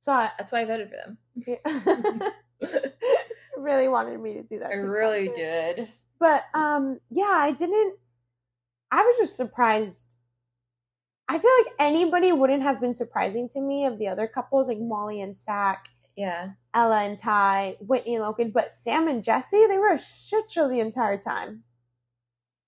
[0.00, 1.18] So I that's why I voted for them.
[1.46, 2.30] yeah.
[3.56, 4.70] really wanted me to do that.
[4.70, 5.88] I really did.
[6.18, 7.96] But um yeah, I didn't
[8.90, 10.16] I was just surprised.
[11.28, 14.78] I feel like anybody wouldn't have been surprising to me of the other couples like
[14.78, 19.78] Molly and Zach, Yeah, Ella and Ty, Whitney and Logan, but Sam and Jesse, they
[19.78, 21.62] were a shit show the entire time.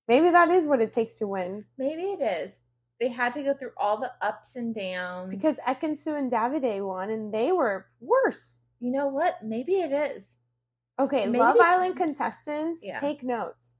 [0.08, 1.64] Maybe that is what it takes to win.
[1.78, 2.52] maybe it is.
[3.00, 7.10] They had to go through all the ups and downs Because Ekin-Su and Davide won
[7.10, 8.60] and they were worse.
[8.78, 9.42] you know what?
[9.42, 10.36] Maybe it is.
[10.98, 13.00] Okay, Maybe Love Island contestants, Yeah.
[13.00, 13.74] take notes.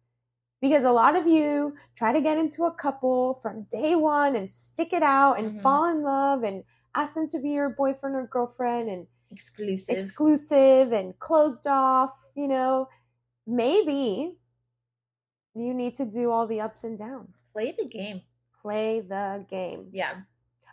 [0.65, 4.51] Because a lot of you try to get into a couple from day one and
[4.51, 5.62] stick it out and Mhm.
[5.62, 9.95] fall in love and ask them to be your boyfriend or girlfriend and Exclusive.
[9.99, 12.89] exclusive and closed off, you know.
[13.47, 14.39] Maybe
[15.55, 17.47] you need to do all the ups and downs.
[17.53, 18.23] Play the game.
[18.62, 19.91] Play the game.
[19.93, 20.23] Yeah,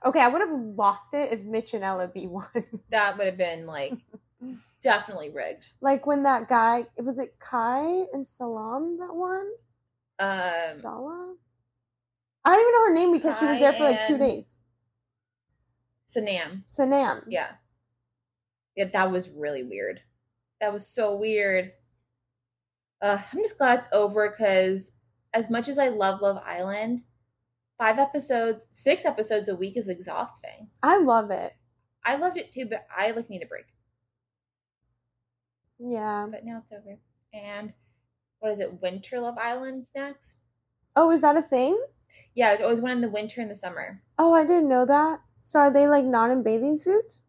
[0.06, 2.48] Okay, I would have lost it if Mitch and Ella B won.
[2.92, 3.98] that would have been like
[4.82, 5.74] definitely rigged.
[5.82, 9.52] like when that guy, was it Kai and Salam that won?
[10.22, 11.34] Um, Sala?
[12.45, 14.61] I don't even know her name because she was there for like two days.
[16.15, 16.63] Sanam.
[16.65, 17.24] Sanam.
[17.28, 17.47] Yeah.
[18.76, 20.01] Yeah, that was really weird.
[20.59, 21.72] That was so weird.
[23.01, 24.93] uh, I'm just glad it's over because
[25.34, 27.01] as much as I love Love Island,
[27.78, 30.69] five episodes, six episodes a week is exhausting.
[30.84, 31.53] I love it.
[32.05, 33.65] I loved it too, but I like need a break.
[35.80, 36.28] Yeah.
[36.30, 36.99] But now it's over.
[37.34, 37.74] And
[38.42, 38.82] what is it?
[38.82, 40.39] Winter Love Island's next.
[40.96, 41.80] Oh, is that a thing?
[42.36, 44.02] Yeah, there's always one in the winter and the summer.
[44.18, 45.22] Oh, I didn't know that.
[45.44, 47.26] So are they like not in bathing suits?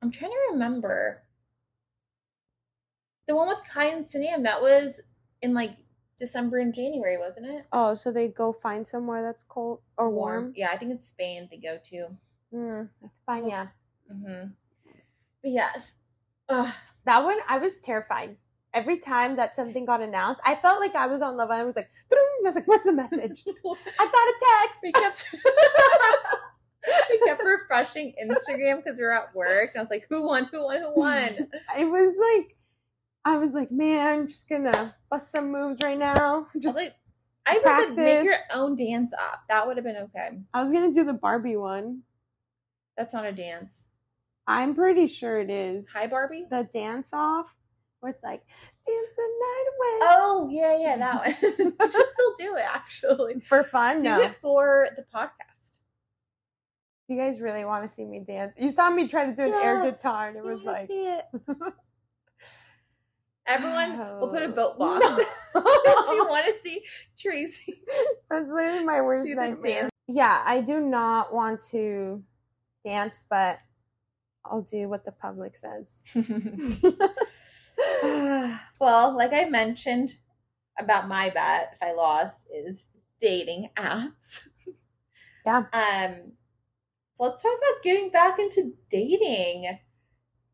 [0.00, 1.24] I'm trying to remember.
[3.26, 5.02] The one with Kai and Sanam, that was
[5.42, 5.76] in like
[6.16, 7.66] December and January, wasn't it?
[7.72, 10.52] Oh, so they go find somewhere that's cold or warm.
[10.56, 12.08] Yeah, I think it's Spain they go to.
[12.54, 13.70] Mm, España.
[14.10, 14.50] Mm-hmm.
[15.42, 15.94] But yes.
[16.48, 16.72] Ugh.
[17.04, 18.36] That one, I was terrified.
[18.72, 21.62] Every time that something got announced, I felt like I was on Love Island.
[21.62, 23.42] I was like, I was like, "What's the message?"
[23.98, 24.80] I got a text.
[24.82, 25.26] we kept
[27.10, 29.70] we kept refreshing Instagram because we were at work.
[29.74, 30.44] And I was like, who won?
[30.44, 30.82] Who won?
[30.82, 31.28] Who won?
[31.78, 32.56] it was like
[33.24, 36.46] I was like, man, I'm just gonna bust some moves right now.
[36.54, 36.94] I Just like,
[37.46, 39.40] I would have make your own dance up.
[39.48, 40.38] That would have been okay.
[40.54, 42.02] I was gonna do the Barbie one.
[42.96, 43.88] That's not a dance.
[44.46, 45.90] I'm pretty sure it is.
[45.94, 46.46] Hi, Barbie.
[46.50, 47.54] The dance off,
[48.00, 48.40] where it's like
[48.86, 51.74] dance the night away Oh yeah, yeah, that one.
[51.78, 53.40] we should still do it actually.
[53.40, 53.98] for fun.
[53.98, 55.74] Do no, it for the podcast.
[57.08, 58.54] you guys really want to see me dance?
[58.58, 61.24] You saw me try to do an air guitar, and it was like see it.
[63.46, 64.98] Everyone, we'll put a vote No.
[64.98, 65.04] box
[65.54, 66.82] if you want to see
[67.18, 67.82] Tracy.
[68.30, 69.82] That's literally my worst nightmare.
[69.82, 69.90] dance.
[70.06, 72.22] Yeah, I do not want to
[72.84, 73.58] dance, but
[74.44, 76.04] I'll do what the public says.
[78.80, 80.14] well, like I mentioned
[80.78, 82.86] about my bet, if I lost, is
[83.20, 84.48] dating apps.
[85.44, 85.64] Yeah.
[85.72, 86.32] Um.
[87.14, 89.78] So let's talk about getting back into dating.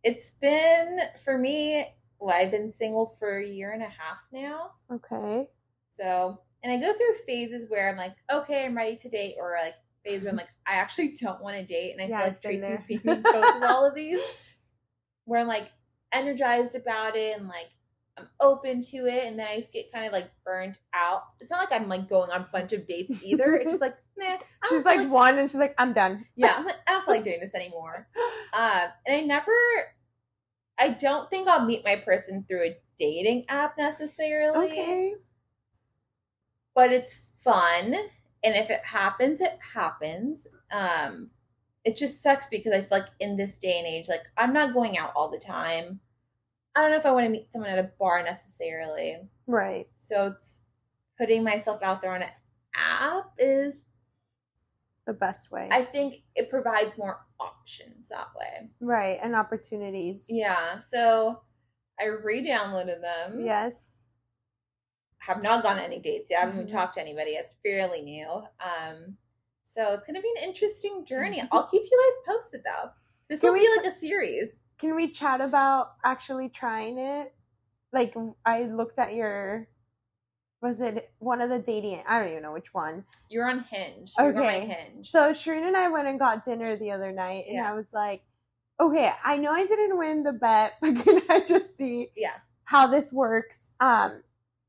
[0.05, 1.87] It's been for me.
[2.18, 4.72] Well, I've been single for a year and a half now.
[4.91, 5.49] okay.
[5.91, 9.57] So, and I go through phases where I'm like, okay, I'm ready to date, or
[9.61, 9.74] like
[10.05, 12.43] phases where I'm like, I actually don't want to date, and I Yeah, feel like
[12.43, 14.20] Tracy's seen me go through all of these,
[15.24, 15.70] where I'm like
[16.13, 17.69] energized about it and like
[18.19, 21.25] I'm open to it, and then I just get kind of like burned out.
[21.39, 23.55] It's not like I'm like going on a bunch of dates either.
[23.57, 24.39] It's just like, meh.
[24.71, 26.25] She's feel like, one, and she's like, I'm done.
[26.35, 28.09] yeah, I'm like, I don't feel like doing this anymore.
[28.55, 29.53] Uh, and I never,
[30.79, 35.15] I don't think I'll meet my person through a dating app necessarily Okay.
[36.75, 37.95] but it's fun
[38.43, 41.29] and if it happens it happens um
[41.87, 44.74] it just sucks because i feel like in this day and age like i'm not
[44.74, 45.99] going out all the time
[46.74, 49.16] i don't know if i want to meet someone at a bar necessarily
[49.47, 49.87] Right.
[49.97, 50.59] so it's
[51.16, 52.28] putting myself out there on an
[52.74, 53.87] app is
[55.07, 55.68] The best way.
[55.70, 59.18] i think it provides more options that way right.
[59.22, 60.26] And opportunities.
[60.28, 61.41] yeah so
[62.01, 64.11] i re-downloaded them Yes.
[65.18, 66.39] have not gone on any dates yet.
[66.39, 66.62] I haven't Mhm.
[66.68, 67.30] even talked to anybody.
[67.32, 68.28] It's fairly new.
[68.61, 69.16] Um,
[69.77, 71.43] so it's gonna be an interesting journey.
[71.53, 72.91] I'll keep you guys posted though.
[73.29, 74.57] This Can will be like a series.
[74.79, 77.35] Can we chat about actually trying it?
[77.93, 78.14] Like,
[78.45, 79.68] I looked at your.
[80.62, 82.03] Was it one of the dating?
[82.09, 83.05] I don't even know which one.
[83.29, 84.11] You're on Hinge.
[84.18, 84.66] You're on my Okay.
[84.66, 85.07] Hinge.
[85.09, 87.70] So Shireen and I went and got dinner the other night, and Yeah.
[87.70, 88.22] I was like,
[88.81, 92.35] "Okay, I know I didn't win the bet, but can I just see Yeah.
[92.64, 94.22] how this works?" Um,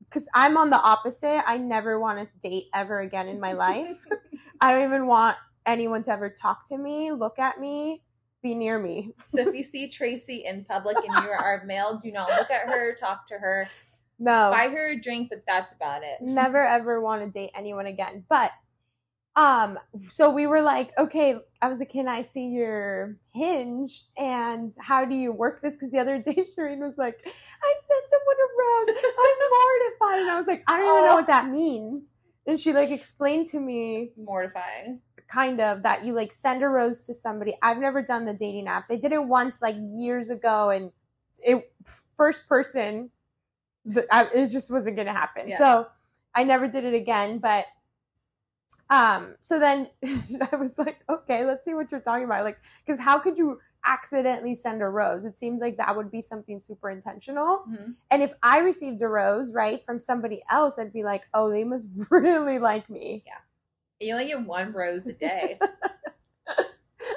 [0.08, 1.42] because I'm on the opposite.
[1.46, 4.00] I never want to date ever again in my life.
[4.60, 5.36] I don't even want
[5.66, 8.02] anyone to ever talk to me, look at me,
[8.42, 9.12] be near me.
[9.26, 12.68] so if you see Tracy in public and you are male, do not look at
[12.68, 13.68] her, talk to her,
[14.18, 16.20] No, buy her a drink, but that's about it.
[16.20, 18.24] never ever want to date anyone again.
[18.28, 18.50] But
[19.38, 19.78] um
[20.08, 25.04] so we were like, okay, I was like, can I see your hinge and how
[25.04, 25.76] do you work this?
[25.76, 29.04] Because the other day Shireen was like, I sent someone a rose.
[29.18, 30.22] I'm mortified.
[30.22, 31.14] And I was like, I don't even know Oh.
[31.14, 32.16] what that means.
[32.46, 35.00] And she like explained to me Mortifying.
[35.28, 37.54] kind of that you like send a rose to somebody.
[37.62, 38.90] I've never done the dating apps.
[38.90, 40.90] I did it once like years ago and
[41.44, 41.70] it
[42.16, 43.10] first person
[43.84, 45.48] the, I, it just wasn't going to happen.
[45.48, 45.58] Yeah.
[45.58, 45.86] So
[46.34, 47.64] I never did it again, but
[48.90, 49.88] um so then
[50.52, 52.44] I was like, okay, let's see what you're talking about.
[52.44, 55.24] Like cuz how could you accidentally send a rose?
[55.24, 57.64] It seems like that would be something super intentional.
[57.68, 57.94] Mhm.
[58.10, 61.64] And if I received a rose, right, from somebody else, I'd be like, "Oh, they
[61.64, 63.38] must really like me." Yeah.
[64.00, 65.58] You only get one rose a day.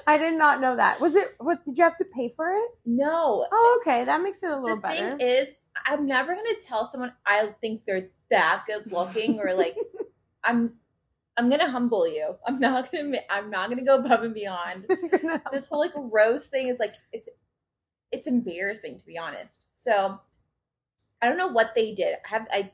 [0.08, 1.00] I did not know that.
[1.00, 1.28] Was it?
[1.40, 2.72] What did you have to pay for it?
[2.86, 3.46] no.
[3.52, 5.18] Oh, okay, that makes it a little the better.
[5.18, 5.50] thing is,
[5.86, 9.76] I'm never gonna tell someone I think they're that good looking or like
[10.44, 10.76] I'm.
[11.42, 12.36] I'm gonna humble you.
[12.46, 13.18] I'm not gonna.
[13.28, 14.86] I'm not gonna go above and beyond.
[15.52, 17.30] This whole like rose thing is like it's.
[18.12, 19.66] It's embarrassing to be honest.
[19.74, 20.20] So,
[21.20, 22.16] I don't know what they did.
[22.26, 22.72] I have I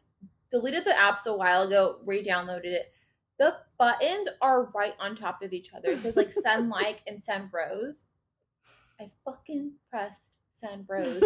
[0.52, 2.92] deleted the apps a while ago, re-downloaded it.
[3.40, 5.92] The buttons are right on top of each other.
[5.92, 8.04] It says like send like and send rose.
[9.00, 11.24] I fucking pressed send rose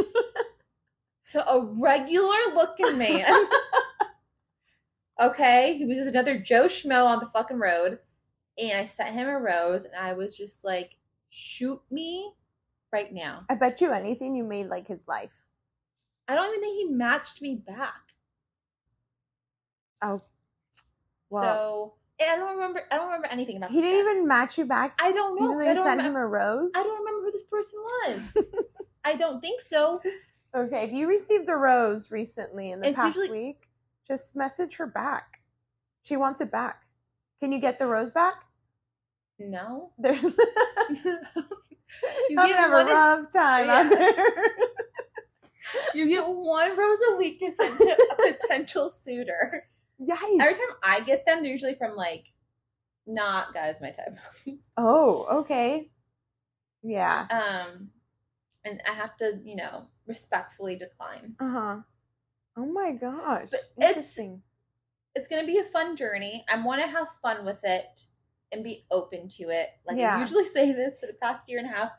[1.31, 3.47] to a regular looking man.
[5.21, 7.99] Okay, he was just another Joe Schmo on the fucking road,
[8.57, 10.97] and I sent him a rose, and I was just like,
[11.29, 12.31] shoot me
[12.91, 13.39] right now.
[13.49, 15.45] I bet you anything you made like his life.
[16.27, 17.93] I don't even think he matched me back.
[20.01, 20.21] Oh,
[21.29, 21.93] well, so
[22.25, 22.81] I don't remember.
[22.91, 23.71] I don't remember anything about.
[23.71, 24.11] he didn't guy.
[24.11, 24.97] even match you back.
[25.01, 25.45] I don't know.
[25.45, 26.71] Even though you sent him a rose.
[26.75, 28.37] I don't remember who this person was.
[29.05, 30.01] I don't think so.
[30.55, 33.67] Okay, if you received a rose recently in the It's past usually- week,
[34.11, 35.39] just message her back.
[36.03, 36.81] She wants it back.
[37.39, 38.43] Can you get the rose back?
[39.39, 39.93] No.
[39.99, 40.29] There's you
[42.37, 42.87] I'm have a one.
[42.87, 44.13] rough time out there.
[45.93, 49.67] You get one rose a week to send to a potential suitor.
[50.01, 50.41] Yikes.
[50.41, 52.25] Every time I get them, they're usually from like
[53.07, 54.17] not guys my type.
[54.75, 55.89] Oh, okay.
[56.83, 57.27] Yeah.
[57.29, 57.89] Um,
[58.65, 61.35] and I have to, you know, respectfully decline.
[61.39, 61.77] Uh huh.
[62.57, 63.49] Oh my gosh.
[63.51, 64.41] But it's- Interesting.
[65.15, 66.45] It's gonna be a fun journey.
[66.49, 68.05] I want to have fun with it
[68.51, 69.69] and be open to it.
[69.85, 70.17] Like Yeah.
[70.17, 71.91] I usually say this for the past year and a half.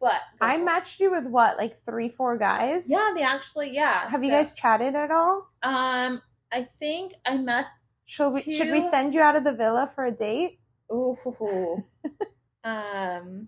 [0.00, 2.88] But I matched you with what, like three, four guys?
[2.88, 4.08] Yeah, they actually, yeah.
[4.08, 5.48] Have you guys chatted at all?
[5.62, 7.70] Um, I think I must.
[8.04, 10.60] Should we should we send you out of the villa for a date?
[10.92, 11.16] Ooh.
[12.64, 13.46] um.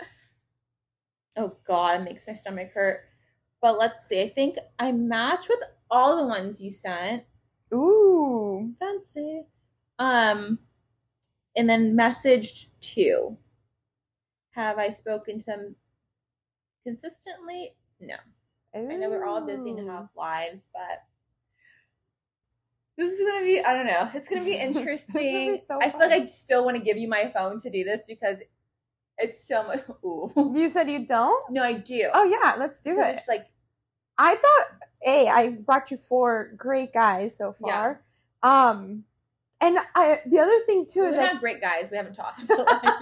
[1.37, 3.01] Oh God, it makes my stomach hurt.
[3.61, 4.23] But let's see.
[4.23, 7.25] I think I matched with all the ones you sent.
[7.75, 8.73] Ooh.
[8.79, 9.45] Fancy.
[9.99, 10.59] Um,
[11.57, 13.37] and then messaged two.
[14.53, 15.77] Have I spoken to them
[16.85, 17.75] consistently?
[18.01, 18.17] No.
[18.75, 21.03] I know we're all busy and have lives, but
[22.97, 24.11] this is gonna be I don't know.
[24.15, 25.59] It's gonna be This gonna be interesting.
[25.63, 26.23] so I feel like.
[26.23, 28.39] I still want to give you my phone to do this because
[29.21, 29.85] it's so much.
[30.05, 30.53] Ooh.
[30.55, 31.51] You said you don't?
[31.51, 32.09] No, I do.
[32.13, 33.17] Oh yeah, let's do it.
[33.17, 33.47] It's like
[34.19, 34.67] I thought,
[35.07, 38.03] a, I brought you four great guys so far.
[38.43, 39.05] Um,
[39.61, 41.89] and I the other thing too we're is I, great guys.
[41.91, 42.43] We haven't talked.
[42.49, 42.95] But like,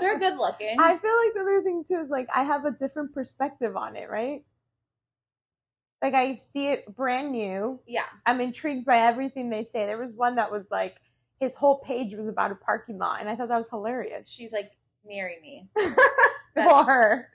[0.00, 0.76] they're good looking.
[0.78, 3.96] I feel like the other thing too is like I have a different perspective on
[3.96, 4.44] it, right?
[6.00, 7.80] Like I see it brand new.
[7.86, 8.06] yeah.
[8.26, 9.86] I'm intrigued by everything they say.
[9.86, 10.96] There was one that was like
[11.40, 14.30] his whole page was about a parking lot, and I thought that was hilarious.
[14.30, 14.72] She's like,
[15.06, 15.68] marry me
[16.54, 17.30] For her.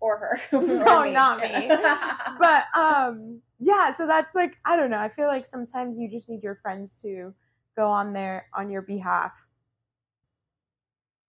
[0.00, 0.40] or her.
[0.62, 1.12] No, me.
[1.12, 1.68] not me.
[2.38, 6.28] but um yeah so that's like i don't know i feel like sometimes you just
[6.28, 7.34] need your friends to
[7.76, 9.32] go on there on your behalf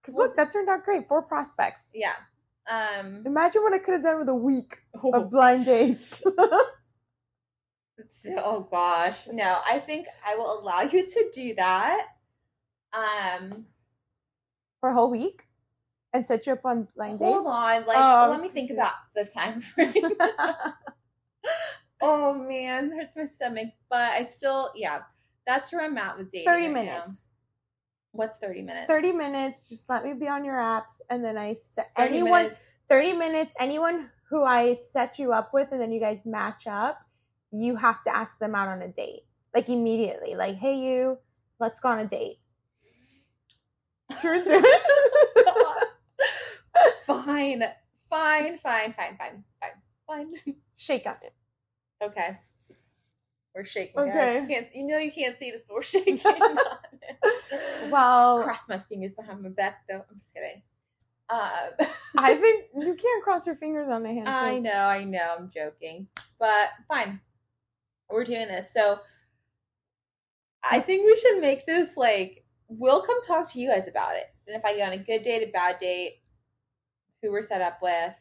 [0.01, 2.13] because Well, look that turned out great four prospects yeah.
[2.69, 3.23] Um.
[3.25, 4.77] imagine what i could have done with a week
[5.13, 6.21] of blind dates
[8.37, 9.59] oh gosh, no.
[9.69, 12.05] I think I will allow you to do that.
[12.93, 13.65] Um,
[14.79, 15.47] for a whole week
[16.13, 17.31] and set you up on blind dates?
[17.31, 19.93] hold dates on, like Oh, let me think about the time frame.
[22.01, 24.99] oh man, hurts my stomach, but I still, yeah,
[25.45, 26.47] that's where I'm at with dating.
[26.47, 26.81] 30 right now.
[26.81, 27.25] minutes
[28.11, 28.87] What's thirty minutes?
[28.87, 32.31] 30 minutes just let me be on your apps and then i set 30 anyone
[32.43, 32.55] minutes.
[32.89, 36.99] 30 minutes anyone who i set you up with and then you guys match up
[37.51, 41.19] you have to ask them out on a date like immediately like hey you
[41.59, 42.39] let's go on a date
[44.21, 44.61] Sure do.
[47.05, 47.63] fine,
[48.09, 49.43] fine, fine, fine, fine, fine,
[50.07, 50.55] fine.
[50.75, 51.33] shake on it
[52.01, 52.37] Okay.
[53.55, 53.99] We're shaking.
[53.99, 54.39] Okay.
[54.39, 54.47] Guys.
[54.47, 56.19] Can't, you know you can't see this, but we're shaking.
[56.19, 57.91] on it.
[57.91, 60.05] well cross my fingers behind my back, though.
[60.09, 60.61] I'm just kidding.
[61.31, 65.35] Um, i think you can't cross your fingers on a handshake I know, I know,
[65.37, 66.07] I'm joking,
[66.39, 67.21] but fine.
[68.09, 68.97] We're doing this, so
[70.63, 74.25] I think we should make this like we'll come talk to you guys about it,
[74.47, 76.21] and if I get on a good date, a bad date,
[77.21, 78.13] who we're set up with.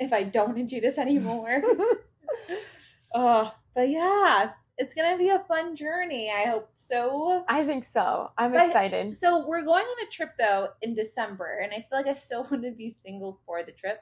[0.00, 1.60] If I don't want to do this anymore.
[3.14, 6.30] oh, but yeah, it's gonna be a fun journey.
[6.30, 7.44] I hope so.
[7.48, 11.58] i think so i'm But- excited So we're going on a trip though in December,
[11.62, 13.98] and I feel like I still want to be single for the trip.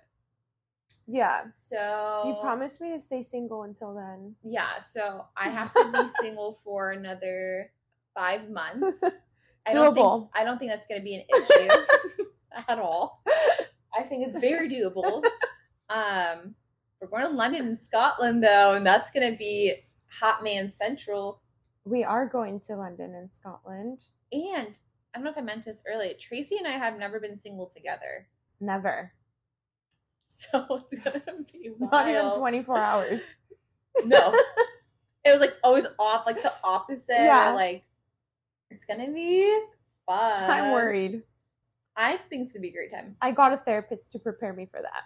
[1.06, 5.90] yeah So you promised me to stay single until then Yeah, so I have to
[5.92, 7.70] be single for another
[8.16, 9.02] five months.
[9.66, 9.74] I Doable.
[9.74, 12.24] don't think I don't think that's going to be an issue
[12.68, 13.22] at all.
[13.96, 15.22] I think it's very doable.
[15.88, 16.56] Um,
[17.00, 19.72] we're going to London and Scotland though, and that's going to be
[20.08, 21.42] hot man central.
[21.84, 24.00] we are going to london and scotland
[24.32, 24.76] And
[25.14, 26.14] I don't know if I mentioned this earlier.
[26.20, 28.26] Tracy and I have never been single together.
[28.58, 29.12] never
[30.26, 33.22] So it's gonna be Not even 24 hours.
[34.04, 34.32] No.
[35.24, 37.06] it was like always off, like the opposite.
[37.10, 37.52] Yeah.
[37.54, 37.84] Like
[38.70, 39.60] it's gonna be
[40.06, 40.50] fun.
[40.50, 41.22] I'm worried.
[41.96, 43.16] I think it's gonna be a great time.
[43.20, 45.04] I got a therapist to prepare me for that.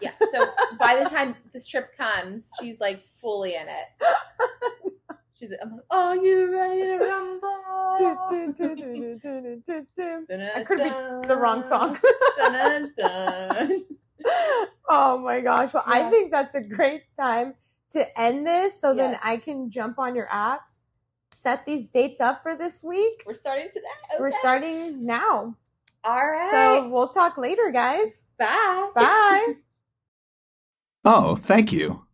[0.00, 0.12] Yeah.
[0.32, 0.46] So
[0.78, 3.88] by the time this trip comes, she's like fully in it.
[5.40, 7.48] She's like, I'm like, are you ready to rumble?
[10.54, 10.90] I could be
[11.28, 11.98] the wrong song.
[12.36, 13.84] Dun, dun, dun.
[14.90, 15.72] oh my gosh.
[15.72, 17.54] Well, I think that's a great time
[17.90, 20.80] to end this so then I can jump on your apps,
[21.32, 23.22] set these dates up for this week.
[23.26, 23.86] We're starting today.
[24.18, 25.56] We're starting now.
[26.04, 26.46] All right.
[26.50, 28.30] So we'll talk later, guys.
[28.38, 28.90] bye.
[28.94, 29.54] Bye.
[31.02, 32.04] Oh, thank you.